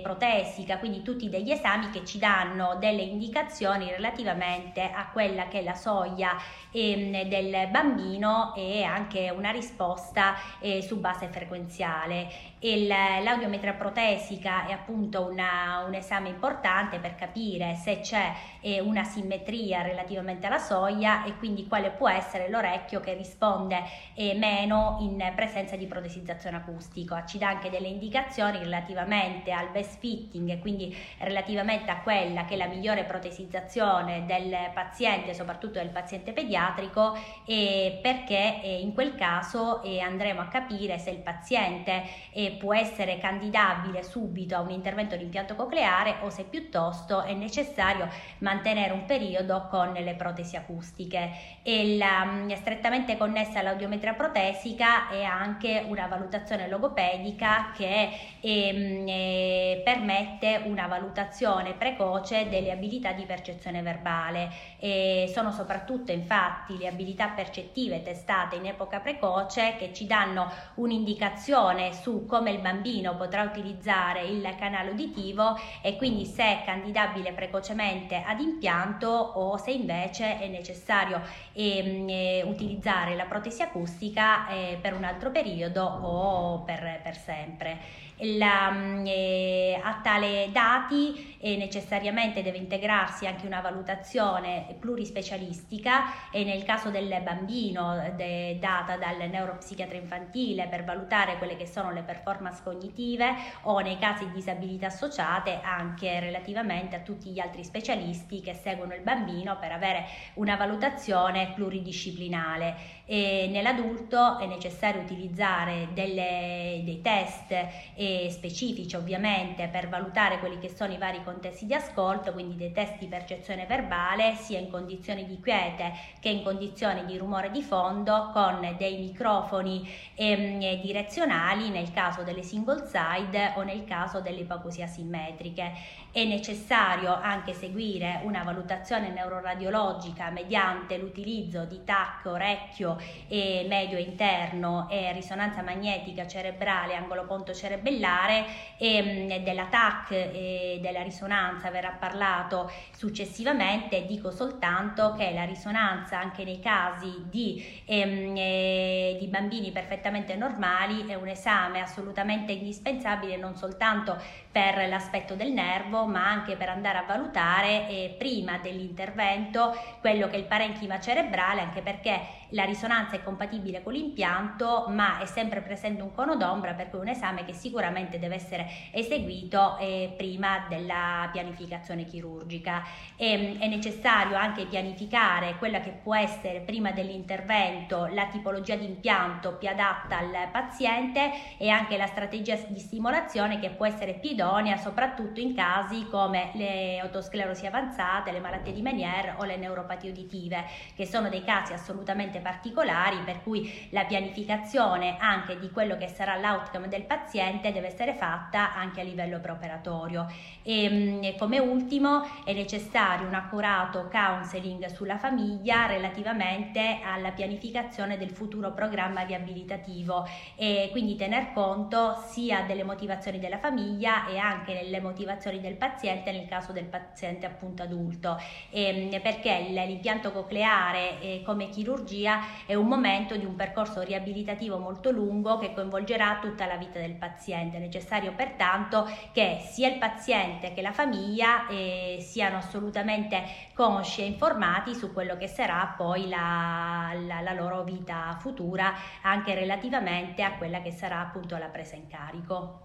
protesica, 0.01 0.77
quindi 0.77 1.01
tutti 1.01 1.29
degli 1.29 1.51
esami 1.51 1.89
che 1.89 2.05
ci 2.05 2.17
danno 2.17 2.77
delle 2.79 3.01
indicazioni 3.01 3.89
relativamente 3.89 4.81
a 4.81 5.09
quella 5.11 5.47
che 5.47 5.59
è 5.59 5.63
la 5.63 5.75
soglia 5.75 6.37
eh, 6.71 7.25
del 7.27 7.67
bambino 7.69 8.53
e 8.55 8.83
anche 8.83 9.29
una 9.29 9.51
risposta 9.51 10.35
eh, 10.59 10.81
su 10.81 10.99
base 10.99 11.27
frequenziale. 11.27 12.48
L'audiometria 12.61 13.71
protesica 13.71 14.67
è 14.67 14.73
appunto 14.73 15.25
una, 15.25 15.85
un 15.87 15.93
esame 15.93 16.27
importante 16.27 16.99
per 16.99 17.15
capire 17.15 17.75
se 17.75 18.01
c'è 18.01 18.33
eh, 18.59 18.81
una 18.81 19.05
simmetria 19.05 19.81
relativamente 19.81 20.45
alla 20.45 20.57
soglia 20.57 21.23
e 21.23 21.37
quindi 21.37 21.67
quale 21.67 21.91
può 21.91 22.09
essere 22.09 22.49
l'orecchio 22.49 22.99
che 22.99 23.13
risponde 23.13 23.81
eh, 24.13 24.33
meno 24.35 24.97
in 24.99 25.31
presenza 25.35 25.77
di 25.77 25.85
protesizzazione 25.85 26.57
acustica. 26.57 27.25
Ci 27.25 27.37
dà 27.37 27.47
anche 27.47 27.69
delle 27.69 27.87
indicazioni 27.87 28.57
relativamente 28.57 29.53
al 29.53 29.69
best 29.69 29.97
fitting 29.99 30.59
quindi 30.59 30.95
relativamente 31.19 31.91
a 31.91 32.01
quella 32.01 32.43
che 32.45 32.55
è 32.55 32.57
la 32.57 32.67
migliore 32.67 33.05
protesizzazione 33.05 34.25
del 34.25 34.53
paziente, 34.73 35.33
soprattutto 35.33 35.79
del 35.79 35.89
paziente 35.89 36.33
pediatrico, 36.33 37.17
eh, 37.45 37.99
perché 38.01 38.59
in 38.63 38.93
quel 38.93 39.15
caso 39.15 39.81
eh, 39.81 39.99
andremo 39.99 40.41
a 40.41 40.47
capire 40.47 40.97
se 40.97 41.09
il 41.09 41.19
paziente 41.19 42.03
eh, 42.31 42.48
può 42.51 42.73
essere 42.73 43.17
candidabile 43.17 44.03
subito 44.03 44.55
a 44.55 44.61
un 44.61 44.71
intervento 44.71 45.15
di 45.15 45.23
impianto 45.23 45.55
cocleare 45.55 46.17
o 46.21 46.29
se 46.29 46.43
piuttosto 46.43 47.23
è 47.23 47.33
necessario 47.33 48.07
mantenere 48.39 48.93
un 48.93 49.05
periodo 49.05 49.67
con 49.69 49.93
le 49.93 50.13
protesi 50.15 50.55
acustiche. 50.55 51.31
E 51.63 51.97
la, 51.97 52.25
mm, 52.25 52.51
strettamente 52.53 53.17
connessa 53.17 53.59
all'audiometria 53.59 54.13
protesica 54.13 55.09
è 55.09 55.23
anche 55.23 55.83
una 55.87 56.07
valutazione 56.07 56.67
logopedica 56.67 57.71
che 57.75 58.09
ehm, 58.39 59.05
eh, 59.07 59.81
permette 59.83 60.61
una 60.65 60.87
valutazione 60.87 61.73
precoce 61.73 62.49
delle 62.49 62.71
abilità 62.71 63.11
di 63.11 63.25
percezione 63.25 63.81
verbale. 63.81 64.49
E 64.79 65.29
sono 65.33 65.51
soprattutto 65.51 66.11
infatti 66.11 66.77
le 66.77 66.87
abilità 66.87 67.27
percettive 67.29 68.01
testate 68.01 68.55
in 68.55 68.65
epoca 68.65 68.99
precoce 68.99 69.75
che 69.77 69.93
ci 69.93 70.05
danno 70.05 70.51
un'indicazione 70.75 71.93
su 71.93 72.25
come 72.25 72.38
il 72.47 72.59
bambino 72.59 73.15
potrà 73.15 73.43
utilizzare 73.43 74.23
il 74.23 74.55
canale 74.57 74.91
uditivo 74.91 75.59
e 75.81 75.97
quindi 75.97 76.25
se 76.25 76.43
è 76.43 76.61
candidabile 76.63 77.33
precocemente 77.33 78.23
ad 78.25 78.39
impianto 78.39 79.07
o 79.07 79.57
se 79.57 79.71
invece 79.71 80.39
è 80.39 80.47
necessario 80.47 81.21
ehm, 81.53 82.07
eh, 82.09 82.43
utilizzare 82.43 83.15
la 83.15 83.25
protesi 83.25 83.61
acustica 83.61 84.47
eh, 84.47 84.77
per 84.81 84.93
un 84.93 85.03
altro 85.03 85.31
periodo 85.31 85.83
o 85.83 86.59
per, 86.59 87.01
per 87.03 87.15
sempre. 87.17 88.07
La, 88.21 88.69
mm, 88.69 89.05
eh, 89.05 89.79
a 89.81 90.01
tale 90.03 90.49
dati 90.51 91.37
eh, 91.39 91.55
necessariamente 91.55 92.43
deve 92.43 92.57
integrarsi 92.57 93.25
anche 93.25 93.45
una 93.45 93.61
valutazione 93.61 94.75
plurispecialistica 94.77 96.29
e 96.31 96.43
nel 96.43 96.63
caso 96.63 96.89
del 96.89 97.21
bambino 97.23 98.13
de, 98.17 98.57
data 98.59 98.97
dal 98.97 99.29
neuropsichiatra 99.29 99.97
infantile 99.97 100.67
per 100.67 100.83
valutare 100.83 101.37
quelle 101.37 101.55
che 101.55 101.65
sono 101.65 101.91
le 101.91 102.01
performance 102.01 102.61
cognitive 102.61 103.33
o 103.61 103.79
nei 103.79 103.97
casi 103.97 104.25
di 104.25 104.33
disabilità 104.33 104.87
associate 104.87 105.61
anche 105.63 106.19
relativamente 106.19 106.97
a 106.97 106.99
tutti 106.99 107.29
gli 107.29 107.39
altri 107.39 107.63
specialisti 107.63 108.41
che 108.41 108.53
seguono 108.53 108.93
il 108.95 109.01
bambino 109.01 109.57
per 109.57 109.71
avere 109.71 110.05
una 110.33 110.57
valutazione 110.57 111.51
pluridisciplinale. 111.55 112.97
E 113.11 113.47
nell'adulto 113.49 114.37
è 114.37 114.45
necessario 114.45 115.01
utilizzare 115.01 115.87
delle, 115.93 116.83
dei 116.83 117.01
test 117.01 117.51
eh, 117.95 118.27
specifici 118.29 118.95
ovviamente 118.95 119.67
per 119.67 119.89
valutare 119.89 120.37
quelli 120.37 120.59
che 120.59 120.69
sono 120.69 120.93
i 120.93 120.99
vari 120.99 121.23
contesti 121.23 121.65
di 121.65 121.73
ascolto, 121.73 122.31
quindi 122.33 122.55
dei 122.55 122.71
test 122.71 122.99
di 122.99 123.07
percezione 123.07 123.65
verbale 123.65 124.35
sia 124.35 124.59
in 124.59 124.69
condizioni 124.69 125.25
di 125.25 125.39
quiete 125.39 125.91
che 126.19 126.29
in 126.29 126.43
condizioni 126.43 127.03
di 127.05 127.17
rumore 127.17 127.49
di 127.49 127.63
fondo 127.63 128.29
con 128.31 128.75
dei 128.77 128.99
microfoni 128.99 129.91
ehm, 130.13 130.79
direzionali 130.79 131.69
nel 131.69 131.91
caso 131.91 132.21
delle 132.21 132.43
single 132.43 132.85
side 132.85 133.53
o 133.55 133.63
nel 133.63 133.85
caso 133.85 134.21
delle 134.21 134.41
ipoacusie 134.41 134.83
asimmetriche. 134.83 135.71
È 136.11 136.23
necessario 136.25 137.15
anche 137.15 137.53
seguire 137.53 138.21
una 138.23 138.43
valutazione 138.43 139.09
neuroradiologica 139.09 140.29
mediante 140.29 140.95
l'utilizzo 140.97 141.65
di 141.65 141.83
TAC 141.83 142.27
orecchio 142.27 142.97
e 143.27 143.65
medio 143.67 143.97
interno 143.97 144.87
e 144.89 145.11
risonanza 145.13 145.61
magnetica 145.61 146.27
cerebrale 146.27 146.95
angoloponto 146.95 147.53
cerebellare 147.53 148.45
e 148.77 149.01
mm, 149.01 149.43
della 149.43 149.65
TAC 149.65 150.11
e 150.11 150.79
della 150.81 151.01
risonanza 151.01 151.69
verrà 151.69 151.91
parlato 151.91 152.71
successivamente. 152.91 154.05
Dico 154.05 154.31
soltanto 154.31 155.13
che 155.17 155.31
la 155.31 155.43
risonanza 155.43 156.19
anche 156.19 156.43
nei 156.43 156.59
casi 156.59 157.25
di, 157.29 157.81
ehm, 157.85 158.35
eh, 158.35 159.17
di 159.19 159.27
bambini 159.27 159.71
perfettamente 159.71 160.35
normali 160.35 161.05
è 161.07 161.15
un 161.15 161.27
esame 161.27 161.81
assolutamente 161.81 162.51
indispensabile 162.51 163.37
non 163.37 163.55
soltanto 163.55 164.17
per 164.51 164.87
l'aspetto 164.87 165.35
del 165.35 165.51
nervo 165.51 166.05
ma 166.05 166.27
anche 166.27 166.55
per 166.55 166.69
andare 166.69 166.97
a 166.97 167.03
valutare 167.03 167.87
eh, 167.87 168.15
prima 168.17 168.57
dell'intervento 168.57 169.77
quello 169.99 170.27
che 170.27 170.37
è 170.37 170.39
il 170.39 170.45
parenchima 170.45 170.99
cerebrale 170.99 171.61
anche 171.61 171.81
perché 171.81 172.37
la 172.49 172.63
risonanza 172.63 173.15
è 173.15 173.23
compatibile 173.23 173.83
con 173.83 173.93
l'impianto 173.93 174.87
ma 174.89 175.19
è 175.19 175.25
sempre 175.25 175.61
presente 175.61 176.01
un 176.01 176.15
cono 176.15 176.35
d'ombra 176.35 176.73
per 176.73 176.89
cui 176.89 176.99
un 176.99 177.09
esame 177.09 177.45
che 177.45 177.53
sicuramente 177.53 178.17
deve 178.17 178.35
essere 178.35 178.67
eseguito 178.91 179.77
eh, 179.77 180.15
prima 180.17 180.65
della 180.67 181.29
pianificazione 181.31 182.05
chirurgica. 182.05 182.83
E, 183.15 183.31
ehm, 183.31 183.59
è 183.59 183.67
necessario 183.67 184.35
anche 184.35 184.65
pianificare 184.65 185.57
quella 185.57 185.79
che 185.79 185.91
può 185.91 186.15
essere 186.15 186.61
prima 186.61 186.91
dell'intervento 186.91 188.07
la 188.07 188.25
tipologia 188.25 188.75
di 188.75 188.85
impianto 188.85 189.53
più 189.57 189.67
adatta 189.67 190.17
al 190.17 190.47
paziente 190.51 191.31
e 191.57 191.69
anche 191.69 191.97
la 191.97 192.07
strategia 192.07 192.55
di 192.67 192.79
stimolazione 192.79 193.59
che 193.59 193.69
può 193.69 193.85
essere 193.85 194.13
più 194.13 194.31
idonea 194.31 194.48
soprattutto 194.77 195.39
in 195.39 195.53
casi 195.53 196.07
come 196.09 196.51
le 196.53 196.99
autosclerosi 196.99 197.65
avanzate, 197.65 198.31
le 198.31 198.39
malattie 198.39 198.73
di 198.73 198.81
Meniere 198.81 199.35
o 199.37 199.43
le 199.43 199.57
neuropatie 199.57 200.11
uditive 200.11 200.65
che 200.95 201.05
sono 201.05 201.29
dei 201.29 201.43
casi 201.43 201.73
assolutamente 201.73 201.97
assolutamente 202.09 202.39
particolari 202.39 203.17
per 203.23 203.41
cui 203.43 203.87
la 203.89 204.05
pianificazione 204.05 205.17
anche 205.19 205.57
di 205.59 205.69
quello 205.71 205.97
che 205.97 206.07
sarà 206.07 206.37
l'outcome 206.37 206.87
del 206.87 207.03
paziente 207.03 207.71
deve 207.71 207.87
essere 207.87 208.13
fatta 208.13 208.73
anche 208.73 209.01
a 209.01 209.03
livello 209.03 209.39
preoperatorio. 209.39 210.27
E, 210.63 210.83
ehm, 210.83 211.23
e 211.23 211.35
come 211.37 211.59
ultimo 211.59 212.23
è 212.43 212.53
necessario 212.53 213.27
un 213.27 213.33
accurato 213.33 214.07
counseling 214.11 214.85
sulla 214.87 215.17
famiglia 215.17 215.85
relativamente 215.85 216.99
alla 217.03 217.31
pianificazione 217.31 218.17
del 218.17 218.29
futuro 218.29 218.71
programma 218.71 219.21
riabilitativo 219.21 220.27
e 220.55 220.89
quindi 220.91 221.15
tener 221.15 221.53
conto 221.53 222.23
sia 222.27 222.61
delle 222.61 222.83
motivazioni 222.83 223.39
della 223.39 223.57
famiglia 223.57 224.27
e 224.29 224.37
anche 224.37 224.73
delle 224.73 224.99
motivazioni 224.99 225.59
del 225.59 225.75
paziente 225.75 226.31
nel 226.31 226.47
caso 226.47 226.71
del 226.71 226.85
paziente 226.85 227.45
appunto 227.45 227.83
adulto 227.83 228.37
ehm, 228.69 229.21
perché 229.21 229.59
l'impianto 229.69 230.31
cocleare 230.31 231.19
eh, 231.19 231.41
come 231.45 231.69
chirurgia 231.69 232.65
è 232.65 232.75
un 232.75 232.87
momento 232.87 233.35
di 233.35 233.45
un 233.45 233.55
percorso 233.55 234.01
riabilitativo 234.01 234.77
molto 234.77 235.11
lungo 235.11 235.57
che 235.57 235.73
coinvolgerà 235.73 236.39
tutta 236.41 236.65
la 236.65 236.77
vita 236.77 236.99
del 236.99 237.15
paziente. 237.15 237.77
È 237.77 237.79
necessario 237.79 238.33
pertanto 238.33 239.07
che 239.31 239.59
sia 239.69 239.87
il 239.89 239.97
paziente 239.97 240.73
che 240.73 240.81
la 240.81 240.91
famiglia 240.91 241.67
eh, 241.67 242.17
siano 242.19 242.57
assolutamente 242.57 243.43
consci 243.73 244.21
e 244.21 244.25
informati 244.25 244.93
su 244.93 245.13
quello 245.13 245.37
che 245.37 245.47
sarà 245.47 245.93
poi 245.97 246.27
la, 246.27 247.13
la, 247.25 247.41
la 247.41 247.53
loro 247.53 247.83
vita 247.83 248.37
futura, 248.39 248.93
anche 249.21 249.53
relativamente 249.53 250.43
a 250.43 250.53
quella 250.53 250.81
che 250.81 250.91
sarà 250.91 251.19
appunto 251.19 251.57
la 251.57 251.67
presa 251.67 251.95
in 251.95 252.07
carico. 252.07 252.83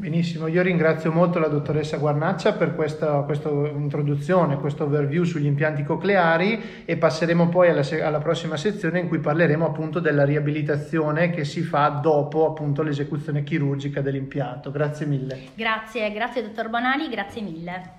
Benissimo, 0.00 0.46
io 0.46 0.62
ringrazio 0.62 1.10
molto 1.10 1.40
la 1.40 1.48
dottoressa 1.48 1.96
Guarnaccia 1.96 2.52
per 2.52 2.76
questa, 2.76 3.22
questa, 3.22 3.48
introduzione, 3.48 4.56
questo 4.56 4.84
overview 4.84 5.24
sugli 5.24 5.46
impianti 5.46 5.82
cocleari 5.82 6.84
e 6.84 6.96
passeremo 6.96 7.48
poi 7.48 7.70
alla, 7.70 7.82
alla, 8.06 8.20
prossima 8.20 8.56
sezione 8.56 9.00
in 9.00 9.08
cui 9.08 9.18
parleremo 9.18 9.66
appunto 9.66 9.98
della 9.98 10.24
riabilitazione 10.24 11.30
che 11.30 11.44
si 11.44 11.62
fa 11.62 11.88
dopo 11.88 12.46
appunto 12.46 12.82
l'esecuzione 12.82 13.42
chirurgica 13.42 14.00
dell'impianto. 14.00 14.70
Grazie 14.70 15.04
mille. 15.04 15.48
Grazie, 15.56 16.12
grazie 16.12 16.42
dottor 16.42 16.68
Bonali, 16.68 17.08
grazie 17.08 17.42
mille. 17.42 17.92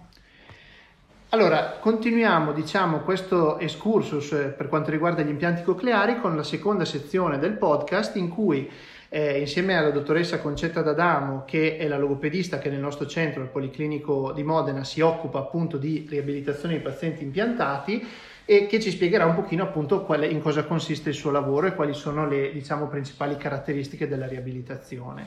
Allora, 1.31 1.79
continuiamo 1.81 2.53
diciamo, 2.53 2.99
questo 2.99 3.59
excursus 3.59 4.53
per 4.55 4.69
quanto 4.69 4.89
riguarda 4.89 5.21
gli 5.21 5.27
impianti 5.27 5.63
cocleari 5.63 6.21
con 6.21 6.37
la 6.37 6.43
seconda 6.43 6.85
sezione 6.85 7.39
del 7.39 7.57
podcast 7.57 8.15
in 8.15 8.29
cui 8.29 8.71
eh, 9.09 9.39
insieme 9.39 9.75
alla 9.75 9.89
dottoressa 9.89 10.39
Concetta 10.39 10.81
D'Adamo, 10.81 11.43
che 11.45 11.77
è 11.77 11.87
la 11.87 11.97
logopedista 11.97 12.59
che 12.59 12.69
nel 12.69 12.79
nostro 12.79 13.07
centro, 13.07 13.41
il 13.41 13.49
Policlinico 13.49 14.31
di 14.31 14.43
Modena, 14.43 14.83
si 14.83 15.01
occupa 15.01 15.39
appunto 15.39 15.77
di 15.77 16.05
riabilitazione 16.07 16.75
di 16.75 16.83
pazienti 16.83 17.23
impiantati 17.23 18.07
e 18.45 18.67
che 18.67 18.79
ci 18.79 18.91
spiegherà 18.91 19.25
un 19.25 19.35
pochino 19.35 19.63
appunto 19.63 20.03
quale, 20.03 20.27
in 20.27 20.41
cosa 20.41 20.63
consiste 20.63 21.09
il 21.09 21.15
suo 21.15 21.31
lavoro 21.31 21.67
e 21.67 21.75
quali 21.75 21.93
sono 21.93 22.27
le 22.27 22.51
diciamo, 22.51 22.87
principali 22.87 23.35
caratteristiche 23.35 24.07
della 24.07 24.27
riabilitazione. 24.27 25.25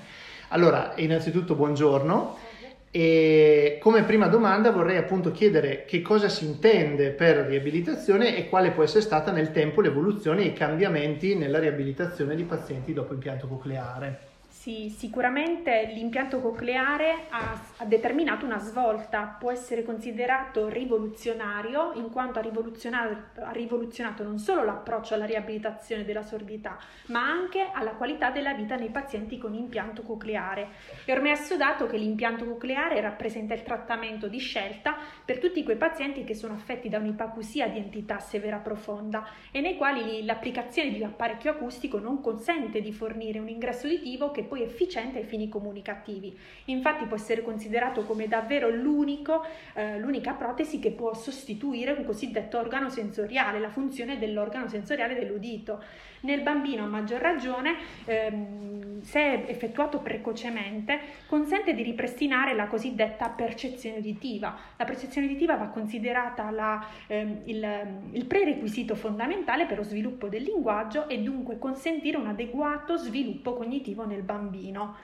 Allora, 0.49 0.93
innanzitutto 0.97 1.55
buongiorno. 1.55 2.51
E 2.95 3.79
come 3.81 4.03
prima 4.03 4.27
domanda 4.27 4.71
vorrei 4.71 4.99
appunto 4.99 5.33
chiedere 5.33 5.87
che 5.87 6.03
cosa 6.03 6.29
si 6.29 6.45
intende 6.45 7.09
per 7.13 7.39
riabilitazione 7.47 8.37
e 8.37 8.51
quale 8.51 8.73
può 8.73 8.83
essere 8.83 9.01
stata 9.01 9.33
nel 9.33 9.51
tempo 9.51 9.81
l'evoluzione 9.81 10.43
e 10.43 10.49
i 10.49 10.53
cambiamenti 10.53 11.35
nella 11.35 11.59
riabilitazione 11.59 12.37
di 12.37 12.45
pazienti 12.45 12.93
dopo 12.93 13.15
impianto 13.15 13.49
cocleare. 13.49 14.32
Sì, 14.63 14.95
sicuramente 14.97 15.91
l'impianto 15.93 16.39
cocleare 16.39 17.27
ha, 17.31 17.61
ha, 17.79 17.85
determinato 17.85 18.47
una 18.47 18.61
svolta, 18.61 19.37
può 19.37 19.51
essere 19.51 19.83
considerato 19.83 20.69
rivoluzionario 20.69 21.91
in 21.95 22.11
quanto 22.11 22.39
ha 22.39 22.43
rivoluzionato, 22.43 23.43
ha 23.43 23.51
rivoluzionato 23.51 24.23
non 24.23 24.39
solo 24.39 24.63
l'approccio 24.63 25.15
alla 25.15 25.25
riabilitazione 25.25 26.05
della 26.05 26.23
sordità, 26.23 26.79
ma 27.07 27.29
anche 27.29 27.71
alla 27.73 27.95
qualità 27.95 28.31
della 28.31 28.55
vita 28.55 28.77
nei 28.77 28.91
pazienti 28.91 29.37
con 29.37 29.53
impianto 29.53 30.03
cocleare. 30.03 30.69
È 31.05 31.11
ormai 31.11 31.33
assodato 31.33 31.89
che 31.89 31.97
l'impianto 31.97 32.45
cocleare 32.45 33.01
rappresenta 33.01 33.55
il 33.55 33.65
trattamento 33.65 34.29
di 34.29 34.39
scelta 34.39 34.95
per 35.25 35.41
tutti 35.41 35.65
quei 35.65 35.77
pazienti 35.77 36.23
che 36.23 36.37
sono 36.37 36.55
affetti 36.55 36.89
da 36.89 36.99
un'ipacusia 36.99 37.67
di 37.67 37.79
entità 37.79 38.21
severa 38.21 38.59
profonda 38.59 39.27
e 39.51 39.61
nei 39.61 39.77
quali 39.77 40.25
l'applicazione 40.25 40.91
di 40.91 41.01
un 41.01 41.09
apparecchio 41.09 41.51
acustico 41.51 41.99
non 41.99 42.21
consente 42.21 42.81
di 42.81 42.93
fornire 42.93 43.41
un 43.41 43.49
ingresso 43.49 43.87
uditivo 43.87 44.31
che 44.31 44.51
poi 44.53 44.65
efficiente 44.65 45.17
ai 45.17 45.25
fini 45.25 45.49
comunicativi. 45.49 46.39
Infatti 46.67 47.07
può 47.07 47.17
essere 47.17 47.41
considerato 47.41 48.05
come 48.05 48.29
davvero 48.29 48.69
eh, 48.69 49.99
l'unica 49.99 50.35
protesi 50.35 50.79
che 50.79 50.91
può 50.91 51.15
sostituire 51.15 51.93
un 51.93 52.05
cosiddetto 52.05 52.59
organo 52.59 52.91
sensoriale, 52.91 53.59
la 53.59 53.71
funzione 53.71 54.19
dell'organo 54.19 54.69
sensoriale 54.69 55.15
dell'udito. 55.15 55.83
Nel 56.23 56.41
bambino 56.41 56.85
a 56.85 56.87
maggior 56.87 57.21
ragione, 57.21 57.77
ehm, 58.05 59.01
se 59.03 59.47
effettuato 59.49 59.99
precocemente, 59.99 60.99
consente 61.27 61.75
di 61.75 61.83
ripristinare 61.83 62.55
la 62.55 62.67
cosiddetta 62.67 63.29
percezione 63.29 63.99
uditiva. 63.99 64.57
La 64.77 64.85
percezione 64.85 65.27
uditiva 65.27 65.57
va 65.57 65.67
considerata 65.67 66.51
la, 66.51 66.87
ehm, 67.09 67.41
il, 67.45 67.87
il 68.13 68.25
prerequisito 68.27 68.95
fondamentale 68.95 69.67
per 69.67 69.79
lo 69.79 69.85
sviluppo 69.85 70.29
del 70.29 70.43
linguaggio 70.43 71.09
e 71.09 71.19
dunque 71.19 71.59
consentire 71.59 72.17
un 72.17 72.27
adeguato 72.27 72.97
sviluppo 72.97 73.55
cognitivo 73.55 74.07
nel 74.07 74.23
bambino. 74.23 74.97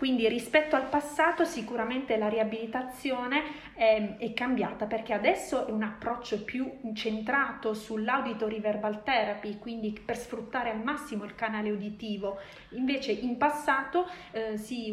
Quindi 0.00 0.26
rispetto 0.28 0.76
al 0.76 0.88
passato 0.88 1.44
sicuramente 1.44 2.16
la 2.16 2.28
riabilitazione 2.28 3.42
è, 3.74 4.16
è, 4.16 4.32
cambiata 4.32 4.86
perché 4.86 5.12
adesso 5.12 5.66
è 5.66 5.70
un 5.70 5.82
approccio 5.82 6.42
più 6.42 6.72
centrato 6.94 7.74
sull'auditory 7.74 8.62
verbal 8.62 9.02
therapy, 9.02 9.58
quindi 9.58 9.92
per 10.02 10.16
sfruttare 10.16 10.70
al 10.70 10.82
massimo 10.82 11.24
il 11.24 11.34
canale 11.34 11.70
uditivo. 11.70 12.38
Invece 12.70 13.12
in 13.12 13.36
passato 13.36 14.06
eh, 14.30 14.56
si 14.56 14.90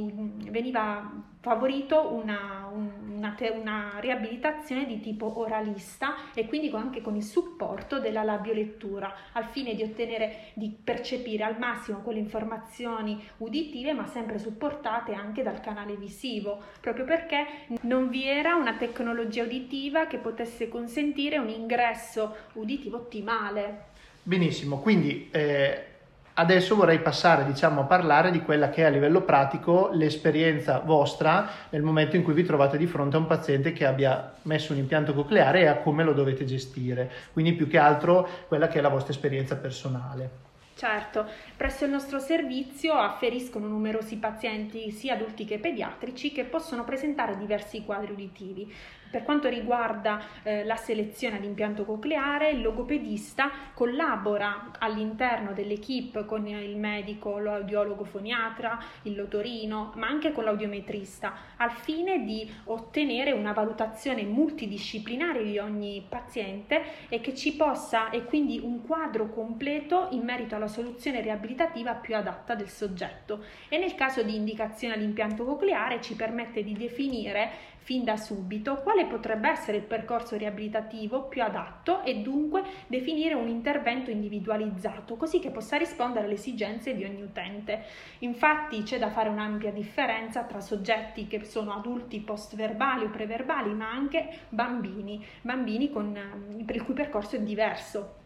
veniva 0.49 1.09
favorito 1.39 2.11
una, 2.11 2.69
una, 2.69 3.35
una, 3.53 3.99
riabilitazione 3.99 4.85
di 4.85 4.99
tipo 4.99 5.39
oralista 5.39 6.33
e 6.33 6.45
quindi 6.45 6.69
anche 6.73 7.01
con 7.01 7.15
il 7.15 7.23
supporto 7.23 7.99
della 7.99 8.23
labiolettura 8.23 9.13
al 9.31 9.45
fine 9.45 9.73
di 9.73 9.83
ottenere, 9.83 10.51
di 10.55 10.69
percepire 10.69 11.45
al 11.45 11.57
massimo 11.57 12.01
quelle 12.01 12.19
informazioni 12.19 13.25
uditive 13.37 13.93
ma 13.93 14.05
sempre 14.07 14.39
supportate 14.39 14.95
anche 15.13 15.43
dal 15.43 15.59
canale 15.61 15.95
visivo, 15.95 16.59
proprio 16.79 17.05
perché 17.05 17.45
non 17.81 18.09
vi 18.09 18.27
era 18.27 18.55
una 18.55 18.75
tecnologia 18.75 19.43
uditiva 19.43 20.07
che 20.07 20.17
potesse 20.17 20.69
consentire 20.69 21.37
un 21.37 21.49
ingresso 21.49 22.35
uditivo 22.53 22.97
ottimale. 22.97 23.85
Benissimo, 24.23 24.79
quindi 24.79 25.29
eh, 25.31 25.95
Adesso 26.39 26.75
vorrei 26.75 26.99
passare 26.99 27.45
diciamo, 27.45 27.81
a 27.81 27.85
parlare 27.85 28.29
di 28.29 28.41
quella 28.41 28.69
che 28.69 28.83
è 28.83 28.85
a 28.85 28.89
livello 28.89 29.21
pratico 29.21 29.89
l'esperienza 29.93 30.77
vostra 30.85 31.49
nel 31.71 31.81
momento 31.81 32.15
in 32.15 32.21
cui 32.21 32.33
vi 32.33 32.43
trovate 32.43 32.77
di 32.77 32.85
fronte 32.85 33.15
a 33.15 33.19
un 33.19 33.25
paziente 33.25 33.73
che 33.73 33.87
abbia 33.87 34.35
messo 34.43 34.71
un 34.71 34.77
impianto 34.77 35.15
cocleare 35.15 35.61
e 35.61 35.65
a 35.65 35.77
come 35.77 36.03
lo 36.03 36.13
dovete 36.13 36.45
gestire, 36.45 37.09
quindi 37.33 37.53
più 37.53 37.67
che 37.67 37.79
altro 37.79 38.27
quella 38.47 38.67
che 38.67 38.77
è 38.77 38.81
la 38.81 38.89
vostra 38.89 39.13
esperienza 39.13 39.55
personale. 39.55 40.46
Certo, 40.77 41.27
presso 41.55 41.85
il 41.85 41.89
nostro 41.89 42.19
servizio 42.19 42.93
afferiscono 42.93 43.65
numerosi 43.65 44.17
pazienti, 44.17 44.91
sia 44.91 45.15
adulti 45.15 45.43
che 45.43 45.57
pediatrici, 45.57 46.31
che 46.31 46.43
possono 46.43 46.83
presentare 46.83 47.35
diversi 47.35 47.83
quadri 47.83 48.11
uditivi. 48.11 48.71
Per 49.09 49.23
quanto 49.23 49.47
riguarda 49.47 50.21
eh, 50.43 50.63
la 50.65 50.75
selezione 50.75 51.37
all'impianto 51.37 51.85
cocleare, 51.85 52.51
il 52.51 52.61
logopedista 52.61 53.49
collabora 53.73 54.71
all'interno 54.79 55.53
dell'equipe 55.53 56.25
con 56.25 56.45
il 56.47 56.77
medico, 56.77 57.39
l'audiologo 57.39 58.03
foniatra, 58.03 58.79
il 59.03 59.15
lotorino, 59.15 59.93
ma 59.95 60.07
anche 60.07 60.31
con 60.31 60.43
l'audiometrista, 60.43 61.33
al 61.57 61.71
fine 61.71 62.23
di 62.23 62.49
ottenere 62.65 63.31
una 63.31 63.53
valutazione 63.53 64.23
multidisciplinare 64.23 65.43
di 65.43 65.57
ogni 65.57 66.05
paziente 66.07 67.07
e 67.09 67.21
che 67.21 67.33
ci 67.33 67.55
possa 67.55 68.09
e 68.09 68.25
quindi 68.25 68.59
un 68.61 68.85
quadro 68.85 69.29
completo 69.29 70.07
in 70.11 70.23
merito 70.23 70.55
alla 70.55 70.67
soluzione 70.67 71.21
riabilitativa 71.21 71.93
più 71.93 72.15
adatta 72.15 72.55
del 72.55 72.69
soggetto. 72.69 73.43
E 73.69 73.77
nel 73.77 73.95
caso 73.95 74.23
di 74.23 74.35
indicazione 74.35 74.95
all'impianto 74.95 75.45
cocleare 75.45 76.01
ci 76.01 76.15
permette 76.15 76.63
di 76.63 76.73
definire 76.73 77.75
fin 77.87 78.03
da 78.03 78.17
subito 78.17 78.81
quale 78.97 79.05
potrebbe 79.05 79.49
essere 79.49 79.77
il 79.77 79.83
percorso 79.83 80.35
riabilitativo 80.35 81.27
più 81.27 81.43
adatto 81.43 82.01
e 82.01 82.15
dunque 82.21 82.63
definire 82.87 83.35
un 83.35 83.47
intervento 83.47 84.09
individualizzato 84.09 85.15
così 85.17 85.39
che 85.39 85.51
possa 85.51 85.77
rispondere 85.77 86.25
alle 86.25 86.33
esigenze 86.33 86.95
di 86.95 87.03
ogni 87.03 87.21
utente. 87.21 87.83
Infatti 88.19 88.81
c'è 88.81 88.97
da 88.97 89.11
fare 89.11 89.29
un'ampia 89.29 89.71
differenza 89.71 90.45
tra 90.45 90.59
soggetti 90.59 91.27
che 91.27 91.43
sono 91.43 91.73
adulti 91.73 92.19
post-verbali 92.21 93.05
o 93.05 93.09
preverbali 93.09 93.71
ma 93.73 93.91
anche 93.91 94.39
bambini, 94.49 95.23
bambini 95.41 95.91
con, 95.91 96.63
per 96.65 96.75
il 96.75 96.83
cui 96.83 96.95
percorso 96.95 97.35
è 97.35 97.41
diverso. 97.41 98.25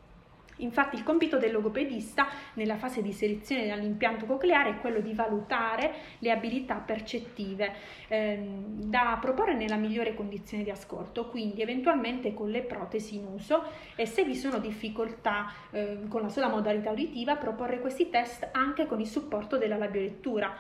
Infatti 0.64 0.96
il 0.96 1.04
compito 1.04 1.38
del 1.38 1.52
logopedista 1.52 2.28
nella 2.54 2.78
fase 2.78 3.02
di 3.02 3.12
selezione 3.12 3.66
dell'impianto 3.66 4.26
cocleare 4.26 4.72
è 4.72 4.80
quello 4.80 5.00
di 5.00 5.14
valutare 5.14 5.94
le 6.20 6.32
abilità 6.32 6.76
percettive 6.76 7.74
ehm, 8.08 8.84
da 8.84 9.18
proporre 9.20 9.54
nella 9.54 9.76
migliore 9.76 10.14
condizione 10.14 10.64
di 10.64 10.70
ascolto, 10.70 11.28
quindi 11.28 11.62
eventualmente 11.62 12.34
con 12.34 12.50
le 12.50 12.62
protesi 12.62 13.16
in 13.16 13.26
uso 13.26 13.64
e 13.96 14.06
se 14.06 14.24
vi 14.24 14.36
sono 14.36 14.60
difficoltà 14.60 15.52
eh, 15.72 16.00
con 16.08 16.22
la 16.22 16.30
sola 16.30 16.48
modalità 16.48 16.92
uditiva 16.92 17.36
proporre 17.36 17.80
questi 17.80 18.10
test 18.10 18.50
anche 18.52 18.86
con 18.86 19.00
il 19.00 19.08
supporto 19.08 19.58
della 19.58 19.78
labiolettura. 19.78 20.54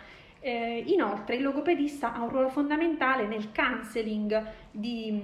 Eh, 0.43 0.83
inoltre 0.87 1.35
il 1.35 1.43
logopedista 1.43 2.13
ha 2.13 2.23
un 2.23 2.29
ruolo 2.29 2.49
fondamentale 2.49 3.27
nel 3.27 3.51
counseling, 3.53 4.43
di, 4.71 5.21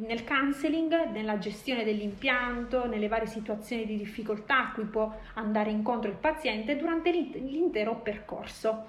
nel 0.00 0.24
counseling, 0.24 1.10
nella 1.10 1.38
gestione 1.38 1.84
dell'impianto, 1.84 2.86
nelle 2.86 3.08
varie 3.08 3.26
situazioni 3.26 3.84
di 3.84 3.96
difficoltà 3.96 4.68
a 4.68 4.72
cui 4.72 4.84
può 4.84 5.12
andare 5.34 5.70
incontro 5.70 6.10
il 6.10 6.16
paziente 6.16 6.76
durante 6.76 7.10
l'intero 7.10 7.96
percorso. 7.96 8.86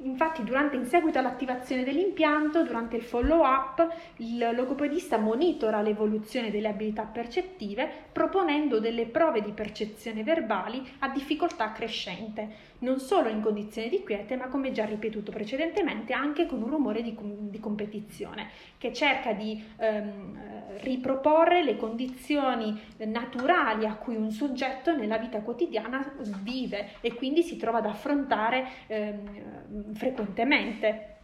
Infatti, 0.00 0.44
durante 0.44 0.76
in 0.76 0.84
seguito 0.84 1.18
all'attivazione 1.18 1.82
dell'impianto, 1.82 2.62
durante 2.64 2.96
il 2.96 3.02
follow-up, 3.02 3.88
il 4.16 4.50
logopedista 4.52 5.16
monitora 5.16 5.80
l'evoluzione 5.80 6.50
delle 6.50 6.68
abilità 6.68 7.04
percettive 7.04 7.90
proponendo 8.12 8.78
delle 8.78 9.06
prove 9.06 9.40
di 9.40 9.52
percezione 9.52 10.22
verbali 10.22 10.86
a 10.98 11.08
difficoltà 11.08 11.72
crescente, 11.72 12.74
non 12.80 12.98
solo 12.98 13.28
in 13.28 13.40
condizioni 13.40 13.88
di 13.88 14.02
quiete, 14.02 14.36
ma 14.36 14.48
come 14.48 14.72
già 14.72 14.84
ripetuto 14.84 15.30
precedentemente, 15.30 16.12
anche 16.12 16.46
con 16.46 16.62
un 16.62 16.68
rumore 16.68 17.02
di, 17.02 17.16
di 17.18 17.60
competizione, 17.60 18.48
che 18.78 18.92
cerca 18.92 19.32
di 19.32 19.62
ehm, 19.78 20.78
riproporre 20.80 21.62
le 21.62 21.76
condizioni 21.76 22.78
naturali 22.98 23.86
a 23.86 23.94
cui 23.94 24.16
un 24.16 24.30
soggetto 24.30 24.94
nella 24.94 25.18
vita 25.18 25.40
quotidiana 25.40 26.14
vive 26.42 26.90
e 27.00 27.14
quindi 27.14 27.42
si 27.42 27.56
trova 27.56 27.78
ad 27.78 27.86
affrontare 27.86 28.66
ehm, 28.86 29.94
frequentemente. 29.94 31.14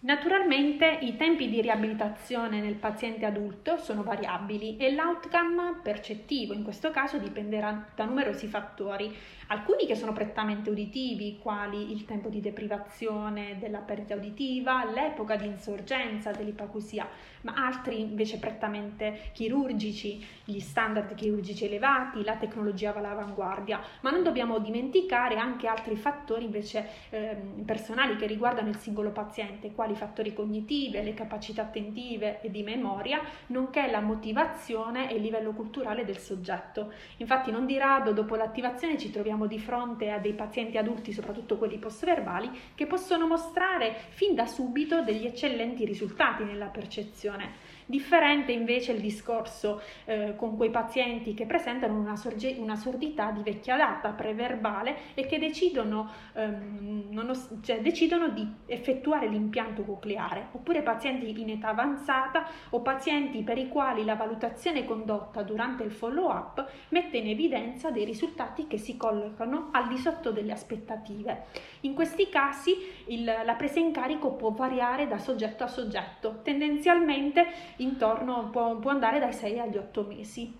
Naturalmente 0.00 0.98
i 1.00 1.16
tempi 1.16 1.48
di 1.48 1.60
riabilitazione 1.60 2.60
nel 2.60 2.76
paziente 2.76 3.26
adulto 3.26 3.78
sono 3.78 4.04
variabili 4.04 4.76
e 4.76 4.92
l'outcome 4.92 5.80
percettivo 5.82 6.52
in 6.52 6.62
questo 6.62 6.92
caso 6.92 7.18
dipenderà 7.18 7.88
da 7.96 8.04
numerosi 8.04 8.46
fattori, 8.46 9.12
alcuni 9.48 9.86
che 9.86 9.94
sono 9.94 10.12
prettamente 10.12 10.70
uditivi, 10.70 11.38
quali 11.40 11.92
il 11.92 12.04
tempo 12.04 12.28
di 12.28 12.40
deprivazione 12.40 13.56
della 13.58 13.78
perdita 13.78 14.14
uditiva, 14.14 14.84
l'epoca 14.84 15.36
di 15.36 15.46
insorgenza 15.46 16.30
dell'ipacusia, 16.30 17.06
ma 17.42 17.54
altri 17.54 18.00
invece 18.00 18.38
prettamente 18.38 19.30
chirurgici, 19.32 20.24
gli 20.44 20.60
standard 20.60 21.14
chirurgici 21.14 21.64
elevati, 21.64 22.24
la 22.24 22.36
tecnologia 22.36 22.94
all'avanguardia, 22.94 23.80
ma 24.00 24.10
non 24.10 24.22
dobbiamo 24.22 24.58
dimenticare 24.58 25.36
anche 25.36 25.66
altri 25.66 25.96
fattori 25.96 26.44
invece 26.44 26.86
eh, 27.10 27.36
personali 27.64 28.16
che 28.16 28.26
riguardano 28.26 28.68
il 28.68 28.76
singolo 28.76 29.10
paziente, 29.10 29.72
quali 29.72 29.94
fattori 29.94 30.32
cognitivi, 30.34 31.02
le 31.02 31.14
capacità 31.14 31.62
attentive 31.62 32.40
e 32.40 32.50
di 32.50 32.62
memoria, 32.62 33.20
nonché 33.46 33.90
la 33.90 34.00
motivazione 34.00 35.10
e 35.10 35.16
il 35.16 35.22
livello 35.22 35.52
culturale 35.52 36.04
del 36.04 36.18
soggetto. 36.18 36.92
Infatti 37.18 37.50
non 37.50 37.66
di 37.66 37.78
rado 37.78 38.12
dopo 38.12 38.36
l'attivazione 38.36 38.98
ci 38.98 39.10
troviamo 39.10 39.37
di 39.46 39.58
fronte 39.58 40.10
a 40.10 40.18
dei 40.18 40.34
pazienti 40.34 40.76
adulti, 40.76 41.12
soprattutto 41.12 41.56
quelli 41.56 41.78
post-verbali, 41.78 42.50
che 42.74 42.86
possono 42.86 43.26
mostrare 43.26 43.94
fin 44.10 44.34
da 44.34 44.46
subito 44.46 45.02
degli 45.02 45.26
eccellenti 45.26 45.84
risultati 45.84 46.44
nella 46.44 46.68
percezione. 46.68 47.67
Differente 47.90 48.52
invece 48.52 48.92
il 48.92 49.00
discorso 49.00 49.80
eh, 50.04 50.34
con 50.36 50.58
quei 50.58 50.68
pazienti 50.68 51.32
che 51.32 51.46
presentano 51.46 51.98
una, 51.98 52.16
sorge- 52.16 52.54
una, 52.58 52.76
sordità 52.76 53.30
di 53.30 53.40
vecchia 53.40 53.78
data 53.78 54.10
preverbale 54.10 55.14
e 55.14 55.24
che 55.24 55.38
decidono, 55.38 56.10
ehm, 56.34 57.24
os- 57.26 57.48
cioè, 57.62 57.80
decidono 57.80 58.28
di 58.28 58.46
effettuare 58.66 59.26
l'impianto 59.26 59.84
cocleare, 59.84 60.48
oppure 60.52 60.82
pazienti 60.82 61.40
in 61.40 61.48
età 61.48 61.68
avanzata 61.68 62.46
o 62.68 62.82
pazienti 62.82 63.42
per 63.42 63.56
i 63.56 63.68
quali 63.68 64.04
la 64.04 64.16
valutazione 64.16 64.84
condotta 64.84 65.40
durante 65.40 65.82
il 65.82 65.90
follow-up 65.90 66.70
mette 66.90 67.16
in 67.16 67.28
evidenza 67.28 67.90
dei 67.90 68.04
risultati 68.04 68.66
che 68.66 68.76
si 68.76 68.98
collocano 68.98 69.70
al 69.72 69.88
di 69.88 69.96
sotto 69.96 70.30
delle 70.30 70.52
aspettative. 70.52 71.46
In 71.80 71.94
questi 71.94 72.28
casi 72.28 72.74
il, 73.06 73.24
la 73.24 73.54
presa 73.54 73.78
in 73.78 73.92
carico 73.92 74.32
può 74.32 74.50
variare 74.50 75.08
da 75.08 75.16
soggetto 75.16 75.64
a 75.64 75.68
soggetto, 75.68 76.40
tendenzialmente 76.42 77.76
intorno 77.78 78.48
può, 78.50 78.76
può 78.76 78.90
andare 78.90 79.18
dai 79.18 79.32
6 79.32 79.58
agli 79.58 79.76
8 79.76 80.06
mesi. 80.08 80.54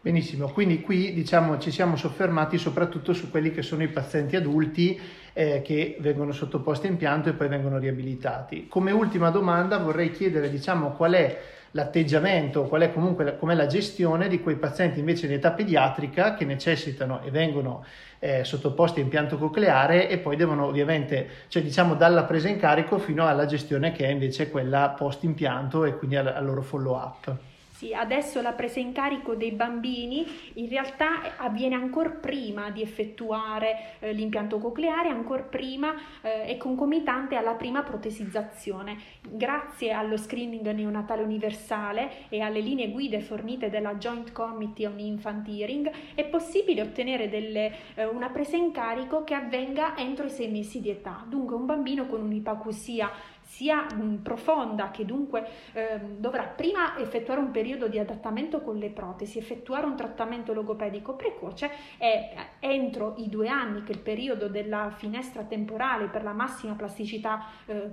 Benissimo, 0.00 0.48
quindi 0.48 0.80
qui 0.80 1.12
diciamo 1.12 1.58
ci 1.58 1.70
siamo 1.70 1.94
soffermati 1.94 2.58
soprattutto 2.58 3.12
su 3.12 3.30
quelli 3.30 3.52
che 3.52 3.62
sono 3.62 3.84
i 3.84 3.88
pazienti 3.88 4.34
adulti 4.34 5.00
eh, 5.32 5.62
che 5.62 5.96
vengono 6.00 6.32
sottoposti 6.32 6.88
a 6.88 6.90
impianto 6.90 7.28
e 7.28 7.34
poi 7.34 7.46
vengono 7.46 7.78
riabilitati. 7.78 8.66
Come 8.66 8.90
ultima 8.90 9.30
domanda 9.30 9.78
vorrei 9.78 10.10
chiedere 10.10 10.50
diciamo 10.50 10.90
qual 10.90 11.12
è 11.12 11.40
l'atteggiamento, 11.72 12.64
qual 12.64 12.82
è 12.82 12.92
comunque 12.92 13.36
com'è 13.36 13.54
la 13.54 13.66
gestione 13.66 14.28
di 14.28 14.40
quei 14.40 14.56
pazienti 14.56 14.98
invece 14.98 15.26
in 15.26 15.32
età 15.32 15.52
pediatrica 15.52 16.34
che 16.34 16.44
necessitano 16.44 17.22
e 17.22 17.30
vengono 17.30 17.84
eh, 18.18 18.44
sottoposti 18.44 19.00
a 19.00 19.02
impianto 19.02 19.36
cocleare 19.36 20.08
e 20.08 20.18
poi 20.18 20.36
devono 20.36 20.66
ovviamente, 20.66 21.28
cioè 21.48 21.62
diciamo 21.62 21.94
dalla 21.94 22.24
presa 22.24 22.48
in 22.48 22.58
carico 22.58 22.98
fino 22.98 23.26
alla 23.26 23.46
gestione 23.46 23.92
che 23.92 24.06
è 24.06 24.10
invece 24.10 24.50
quella 24.50 24.94
post 24.96 25.24
impianto 25.24 25.84
e 25.84 25.96
quindi 25.96 26.16
al, 26.16 26.28
al 26.28 26.44
loro 26.44 26.62
follow 26.62 26.94
up. 26.94 27.36
Sì, 27.82 27.92
adesso 27.92 28.40
la 28.40 28.52
presa 28.52 28.78
in 28.78 28.92
carico 28.92 29.34
dei 29.34 29.50
bambini 29.50 30.24
in 30.54 30.68
realtà 30.68 31.36
avviene 31.36 31.74
ancora 31.74 32.10
prima 32.10 32.70
di 32.70 32.80
effettuare 32.80 33.96
eh, 33.98 34.12
l'impianto 34.12 34.58
cocleare, 34.58 35.08
ancora 35.08 35.42
prima 35.42 35.92
eh, 36.20 36.56
concomitante 36.58 37.34
alla 37.34 37.54
prima 37.54 37.82
protesizzazione. 37.82 38.96
Grazie 39.28 39.90
allo 39.90 40.16
screening 40.16 40.64
neonatale 40.70 41.22
universale 41.24 42.28
e 42.28 42.40
alle 42.40 42.60
linee 42.60 42.92
guide 42.92 43.18
fornite 43.18 43.68
dalla 43.68 43.96
Joint 43.96 44.30
Committee 44.30 44.86
on 44.86 45.00
Infant 45.00 45.48
Hearing 45.48 45.90
è 46.14 46.24
possibile 46.26 46.82
ottenere 46.82 47.28
delle, 47.28 47.72
eh, 47.96 48.06
una 48.06 48.28
presa 48.28 48.54
in 48.54 48.70
carico 48.70 49.24
che 49.24 49.34
avvenga 49.34 49.96
entro 49.96 50.26
i 50.26 50.30
sei 50.30 50.48
mesi 50.48 50.80
di 50.80 50.90
età. 50.90 51.24
Dunque 51.26 51.56
un 51.56 51.66
bambino 51.66 52.06
con 52.06 52.20
un'ipacusia 52.20 53.10
sia 53.52 53.82
mh, 53.82 54.22
profonda 54.22 54.90
che 54.90 55.04
dunque 55.04 55.46
eh, 55.74 56.00
dovrà 56.16 56.44
prima 56.44 56.98
effettuare 56.98 57.38
un 57.38 57.50
periodo 57.50 57.86
di 57.86 57.98
adattamento 57.98 58.62
con 58.62 58.76
le 58.76 58.88
protesi, 58.88 59.36
effettuare 59.36 59.84
un 59.84 59.94
trattamento 59.94 60.54
logopedico 60.54 61.14
precoce 61.14 61.70
e 61.98 62.06
eh, 62.08 62.34
entro 62.60 63.14
i 63.18 63.28
due 63.28 63.48
anni, 63.48 63.82
che 63.82 63.92
è 63.92 63.94
il 63.94 64.00
periodo 64.00 64.48
della 64.48 64.90
finestra 64.96 65.42
temporale 65.42 66.06
per 66.06 66.22
la 66.22 66.32
massima 66.32 66.72
plasticità 66.72 67.44
eh, 67.66 67.90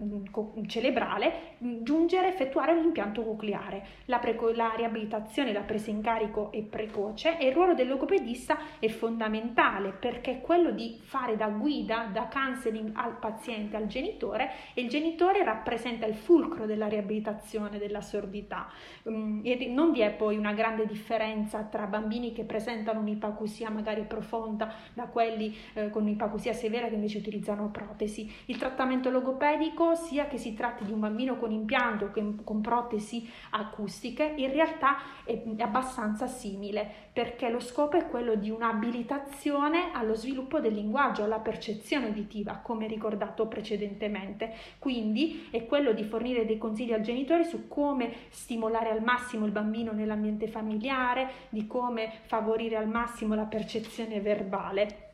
cerebrale, 0.66 1.56
mh, 1.58 1.84
giungere 1.84 2.28
a 2.28 2.30
effettuare 2.30 2.74
l'impianto 2.74 3.22
cocleare. 3.24 3.86
La, 4.06 4.20
preco- 4.20 4.52
la 4.52 4.72
riabilitazione, 4.78 5.52
la 5.52 5.62
presa 5.62 5.90
in 5.90 6.02
carico 6.02 6.54
è 6.54 6.62
precoce 6.62 7.38
e 7.38 7.48
il 7.48 7.54
ruolo 7.54 7.74
del 7.74 7.90
logopedista 7.90 8.58
è 8.80 8.88
fondamentale 8.88 9.92
perché 9.92 10.32
è 10.32 10.42
quello 10.42 10.72
di 10.72 11.00
fare 11.02 11.36
da 11.36 11.50
guida, 11.50 12.10
da 12.14 12.30
counseling 12.32 12.92
al 12.94 13.18
paziente, 13.18 13.76
al 13.76 13.88
genitore 13.88 14.52
e 14.74 14.82
il 14.82 14.88
genitore 14.88 15.48
rappresenta 15.50 16.06
il 16.06 16.14
fulcro 16.16 16.66
della 16.66 16.88
riabilitazione 16.88 17.80
della 17.80 18.02
sordità. 18.02 18.70
Um, 19.04 19.42
e 19.44 19.68
non 19.68 19.92
vi 19.92 20.02
è 20.02 20.12
poi 20.12 20.38
una 20.38 20.54
grande 20.54 20.86
differenza 20.86 21.64
tra 21.64 21.86
bambini 21.88 22.34
che 22.34 22.44
presentano 22.44 23.00
un'ipacusia 23.00 23.70
magari 23.70 24.04
profonda 24.04 24.74
da 24.94 25.08
quelli 25.08 25.56
eh, 25.74 25.90
con 25.90 26.04
un'ipacusia 26.04 26.54
severa 26.54 26.88
che 26.88 26.96
invece 26.96 27.18
utilizzano 27.18 27.70
protesi. 27.70 28.32
Il 28.46 28.58
trattamento 28.58 29.10
logopedico, 29.10 29.96
sia 29.96 30.28
che 30.28 30.38
si 30.38 30.54
tratti 30.54 30.86
di 30.86 30.92
un 30.92 31.00
bambino 31.00 31.38
con 31.38 31.52
impianto 31.52 32.12
che 32.12 32.24
con 32.44 32.62
protesi 32.62 33.28
acustiche, 33.52 34.34
in 34.36 34.52
realtà 34.52 34.98
è 35.26 35.42
abbastanza 35.60 36.28
simile 36.28 37.08
perché 37.12 37.50
lo 37.50 37.60
scopo 37.60 37.98
è 37.98 38.08
quello 38.08 38.36
di 38.36 38.50
un'abilitazione 38.50 39.92
allo 39.94 40.16
sviluppo 40.16 40.60
del 40.60 40.74
linguaggio, 40.74 41.24
alla 41.24 41.40
percezione 41.40 42.08
uditiva, 42.08 42.62
come 42.64 42.88
ricordato 42.88 43.48
precedentemente. 43.48 44.54
Quindi 44.80 45.29
è 45.50 45.66
quello 45.66 45.94
di 45.94 46.04
fornire 46.04 46.46
dei 46.46 46.58
consigli 46.58 46.94
al 46.94 47.02
genitore 47.02 47.44
su 47.44 47.68
come 47.68 48.12
stimolare 48.30 48.90
al 48.90 49.04
massimo 49.04 49.46
il 49.46 49.52
bambino 49.52 49.92
nell'ambiente 49.92 50.48
familiare, 50.48 51.30
di 51.50 51.68
come 51.68 52.12
favorire 52.26 52.76
al 52.76 52.88
massimo 52.88 53.36
la 53.36 53.44
percezione 53.44 54.20
verbale. 54.20 55.08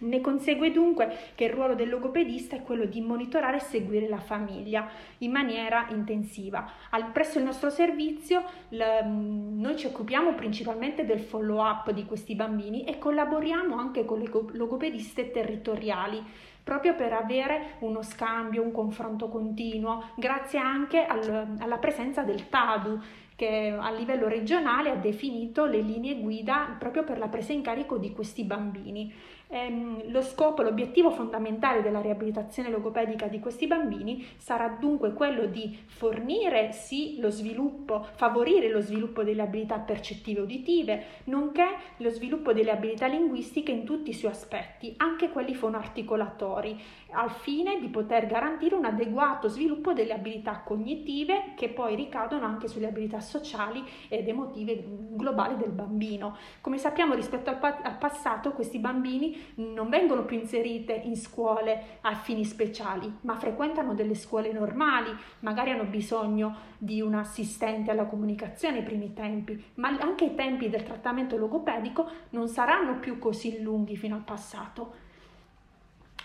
Ne 0.00 0.20
consegue 0.20 0.72
dunque 0.72 1.14
che 1.34 1.44
il 1.44 1.50
ruolo 1.50 1.74
del 1.74 1.90
logopedista 1.90 2.56
è 2.56 2.62
quello 2.62 2.86
di 2.86 3.00
monitorare 3.00 3.58
e 3.58 3.60
seguire 3.60 4.08
la 4.08 4.18
famiglia 4.18 4.88
in 5.18 5.30
maniera 5.30 5.88
intensiva. 5.90 6.70
Al, 6.90 7.10
presso 7.10 7.38
il 7.38 7.44
nostro 7.44 7.68
servizio 7.68 8.42
l, 8.70 8.82
noi 9.04 9.76
ci 9.76 9.86
occupiamo 9.86 10.34
principalmente 10.34 11.04
del 11.04 11.20
follow 11.20 11.62
up 11.62 11.90
di 11.90 12.06
questi 12.06 12.34
bambini 12.34 12.84
e 12.84 12.98
collaboriamo 12.98 13.76
anche 13.76 14.04
con 14.04 14.20
le 14.20 14.30
logopediste 14.52 15.30
territoriali 15.30 16.22
proprio 16.62 16.94
per 16.94 17.12
avere 17.12 17.76
uno 17.80 18.02
scambio, 18.02 18.62
un 18.62 18.72
confronto 18.72 19.28
continuo, 19.28 20.10
grazie 20.16 20.58
anche 20.58 21.04
al, 21.04 21.56
alla 21.58 21.78
presenza 21.78 22.22
del 22.22 22.48
TADU 22.48 23.00
che 23.40 23.74
a 23.78 23.90
livello 23.90 24.28
regionale 24.28 24.90
ha 24.90 24.96
definito 24.96 25.64
le 25.64 25.80
linee 25.80 26.20
guida 26.20 26.76
proprio 26.78 27.04
per 27.04 27.16
la 27.16 27.28
presa 27.28 27.54
in 27.54 27.62
carico 27.62 27.96
di 27.96 28.12
questi 28.12 28.44
bambini. 28.44 29.10
Ehm, 29.52 30.12
lo 30.12 30.22
scopo, 30.22 30.62
l'obiettivo 30.62 31.10
fondamentale 31.10 31.82
della 31.82 32.00
riabilitazione 32.00 32.70
logopedica 32.70 33.26
di 33.26 33.40
questi 33.40 33.66
bambini 33.66 34.24
sarà 34.36 34.76
dunque 34.78 35.12
quello 35.12 35.46
di 35.46 35.76
fornire 35.86 36.70
sì 36.70 37.18
lo 37.18 37.30
sviluppo, 37.30 38.06
favorire 38.14 38.68
lo 38.68 38.80
sviluppo 38.80 39.24
delle 39.24 39.42
abilità 39.42 39.78
percettive 39.78 40.42
uditive, 40.42 41.04
nonché 41.24 41.66
lo 41.96 42.10
sviluppo 42.10 42.52
delle 42.52 42.70
abilità 42.70 43.08
linguistiche 43.08 43.72
in 43.72 43.82
tutti 43.82 44.10
i 44.10 44.14
suoi 44.14 44.30
aspetti, 44.30 44.94
anche 44.98 45.30
quelli 45.30 45.56
fonoarticolatori, 45.56 46.80
al 47.10 47.30
fine 47.30 47.80
di 47.80 47.88
poter 47.88 48.26
garantire 48.26 48.76
un 48.76 48.84
adeguato 48.84 49.48
sviluppo 49.48 49.92
delle 49.92 50.12
abilità 50.12 50.60
cognitive 50.64 51.54
che 51.56 51.70
poi 51.70 51.96
ricadono 51.96 52.46
anche 52.46 52.68
sulle 52.68 52.86
abilità 52.86 53.18
sociali 53.18 53.82
ed 54.08 54.28
emotive 54.28 54.80
globali 54.86 55.56
del 55.56 55.70
bambino. 55.70 56.36
Come 56.60 56.78
sappiamo 56.78 57.14
rispetto 57.14 57.50
al, 57.50 57.58
pa- 57.58 57.80
al 57.82 57.98
passato 57.98 58.52
questi 58.52 58.78
bambini 58.78 59.39
non 59.56 59.88
vengono 59.88 60.24
più 60.24 60.38
inserite 60.38 60.92
in 60.92 61.16
scuole 61.16 61.98
a 62.02 62.14
fini 62.14 62.44
speciali, 62.44 63.12
ma 63.22 63.36
frequentano 63.36 63.94
delle 63.94 64.14
scuole 64.14 64.52
normali, 64.52 65.10
magari 65.40 65.70
hanno 65.70 65.84
bisogno 65.84 66.68
di 66.78 67.00
un 67.00 67.14
assistente 67.14 67.90
alla 67.90 68.04
comunicazione 68.04 68.78
ai 68.78 68.84
primi 68.84 69.12
tempi, 69.12 69.62
ma 69.74 69.88
anche 70.00 70.24
i 70.24 70.34
tempi 70.34 70.68
del 70.68 70.82
trattamento 70.82 71.36
logopedico 71.36 72.08
non 72.30 72.48
saranno 72.48 72.98
più 72.98 73.18
così 73.18 73.60
lunghi 73.62 73.96
fino 73.96 74.14
al 74.14 74.22
passato. 74.22 75.08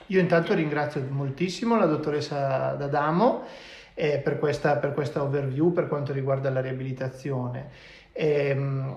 Io 0.08 0.20
intanto 0.20 0.54
ringrazio 0.54 1.06
moltissimo 1.10 1.78
la 1.78 1.86
dottoressa 1.86 2.76
D'Adamo 2.76 3.44
eh, 3.96 4.20
per, 4.20 4.38
questa, 4.38 4.78
per 4.78 4.94
questa 4.94 5.24
overview 5.24 5.72
per 5.72 5.88
quanto 5.88 6.14
riguarda 6.14 6.50
la 6.52 6.62
riabilitazione. 6.62 7.70
Eh, 8.12 8.94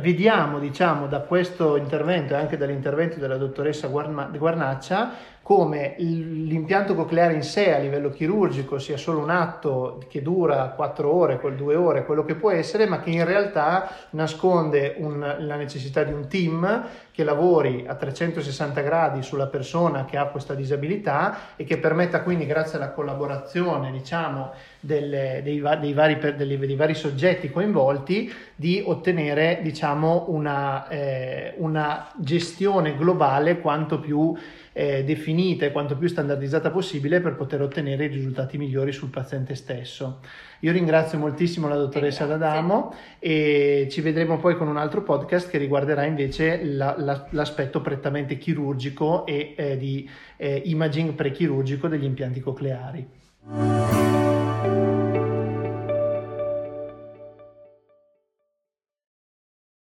vediamo 0.00 0.58
diciamo, 0.58 1.06
da 1.06 1.20
questo 1.20 1.76
intervento 1.76 2.34
e 2.34 2.36
anche 2.36 2.56
dall'intervento 2.56 3.18
della 3.18 3.36
dottoressa 3.36 3.88
Guarnaccia 3.88 5.12
come 5.50 5.96
l'impianto 5.98 6.94
cocleare 6.94 7.34
in 7.34 7.42
sé 7.42 7.74
a 7.74 7.78
livello 7.78 8.10
chirurgico 8.10 8.78
sia 8.78 8.96
solo 8.96 9.18
un 9.18 9.30
atto 9.30 10.00
che 10.08 10.22
dura 10.22 10.68
4 10.76 11.12
ore, 11.12 11.40
2 11.42 11.74
ore, 11.74 12.04
quello 12.04 12.24
che 12.24 12.36
può 12.36 12.52
essere, 12.52 12.86
ma 12.86 13.00
che 13.00 13.10
in 13.10 13.24
realtà 13.24 13.90
nasconde 14.10 14.94
un, 14.98 15.18
la 15.40 15.56
necessità 15.56 16.04
di 16.04 16.12
un 16.12 16.28
team 16.28 16.86
che 17.10 17.24
lavori 17.24 17.84
a 17.88 17.96
360 17.96 18.80
gradi 18.80 19.22
sulla 19.24 19.48
persona 19.48 20.04
che 20.04 20.16
ha 20.16 20.26
questa 20.26 20.54
disabilità 20.54 21.56
e 21.56 21.64
che 21.64 21.78
permetta 21.78 22.22
quindi, 22.22 22.46
grazie 22.46 22.78
alla 22.78 22.92
collaborazione, 22.92 23.90
diciamo, 23.90 24.52
delle, 24.78 25.40
dei, 25.42 25.60
dei, 25.80 25.92
vari, 25.92 26.16
dei, 26.36 26.58
dei, 26.58 26.76
vari, 26.76 26.94
soggetti 26.94 27.50
coinvolti, 27.50 28.32
di 28.54 28.80
ottenere, 28.86 29.58
diciamo, 29.62 30.26
una, 30.28 30.86
eh, 30.86 31.54
una 31.56 32.08
gestione 32.18 32.96
globale 32.96 33.58
quanto 33.58 33.98
più 33.98 34.32
eh, 34.72 35.04
definita 35.04 35.64
e 35.64 35.72
quanto 35.72 35.96
più 35.96 36.08
standardizzata 36.08 36.70
possibile 36.70 37.20
per 37.20 37.34
poter 37.34 37.62
ottenere 37.62 38.04
i 38.04 38.08
risultati 38.08 38.58
migliori 38.58 38.92
sul 38.92 39.10
paziente 39.10 39.54
stesso. 39.54 40.20
Io 40.60 40.72
ringrazio 40.72 41.18
moltissimo 41.18 41.68
la 41.68 41.76
dottoressa 41.76 42.26
D'Adamo 42.26 42.94
e 43.18 43.88
ci 43.90 44.00
vedremo 44.00 44.38
poi 44.38 44.56
con 44.56 44.68
un 44.68 44.76
altro 44.76 45.02
podcast 45.02 45.48
che 45.48 45.58
riguarderà 45.58 46.04
invece 46.04 46.62
la, 46.64 46.94
la, 46.98 47.26
l'aspetto 47.30 47.80
prettamente 47.80 48.38
chirurgico 48.38 49.26
e 49.26 49.54
eh, 49.56 49.76
di 49.76 50.08
eh, 50.36 50.62
imaging 50.66 51.14
prechirurgico 51.14 51.88
degli 51.88 52.04
impianti 52.04 52.40
cocleari. 52.40 54.39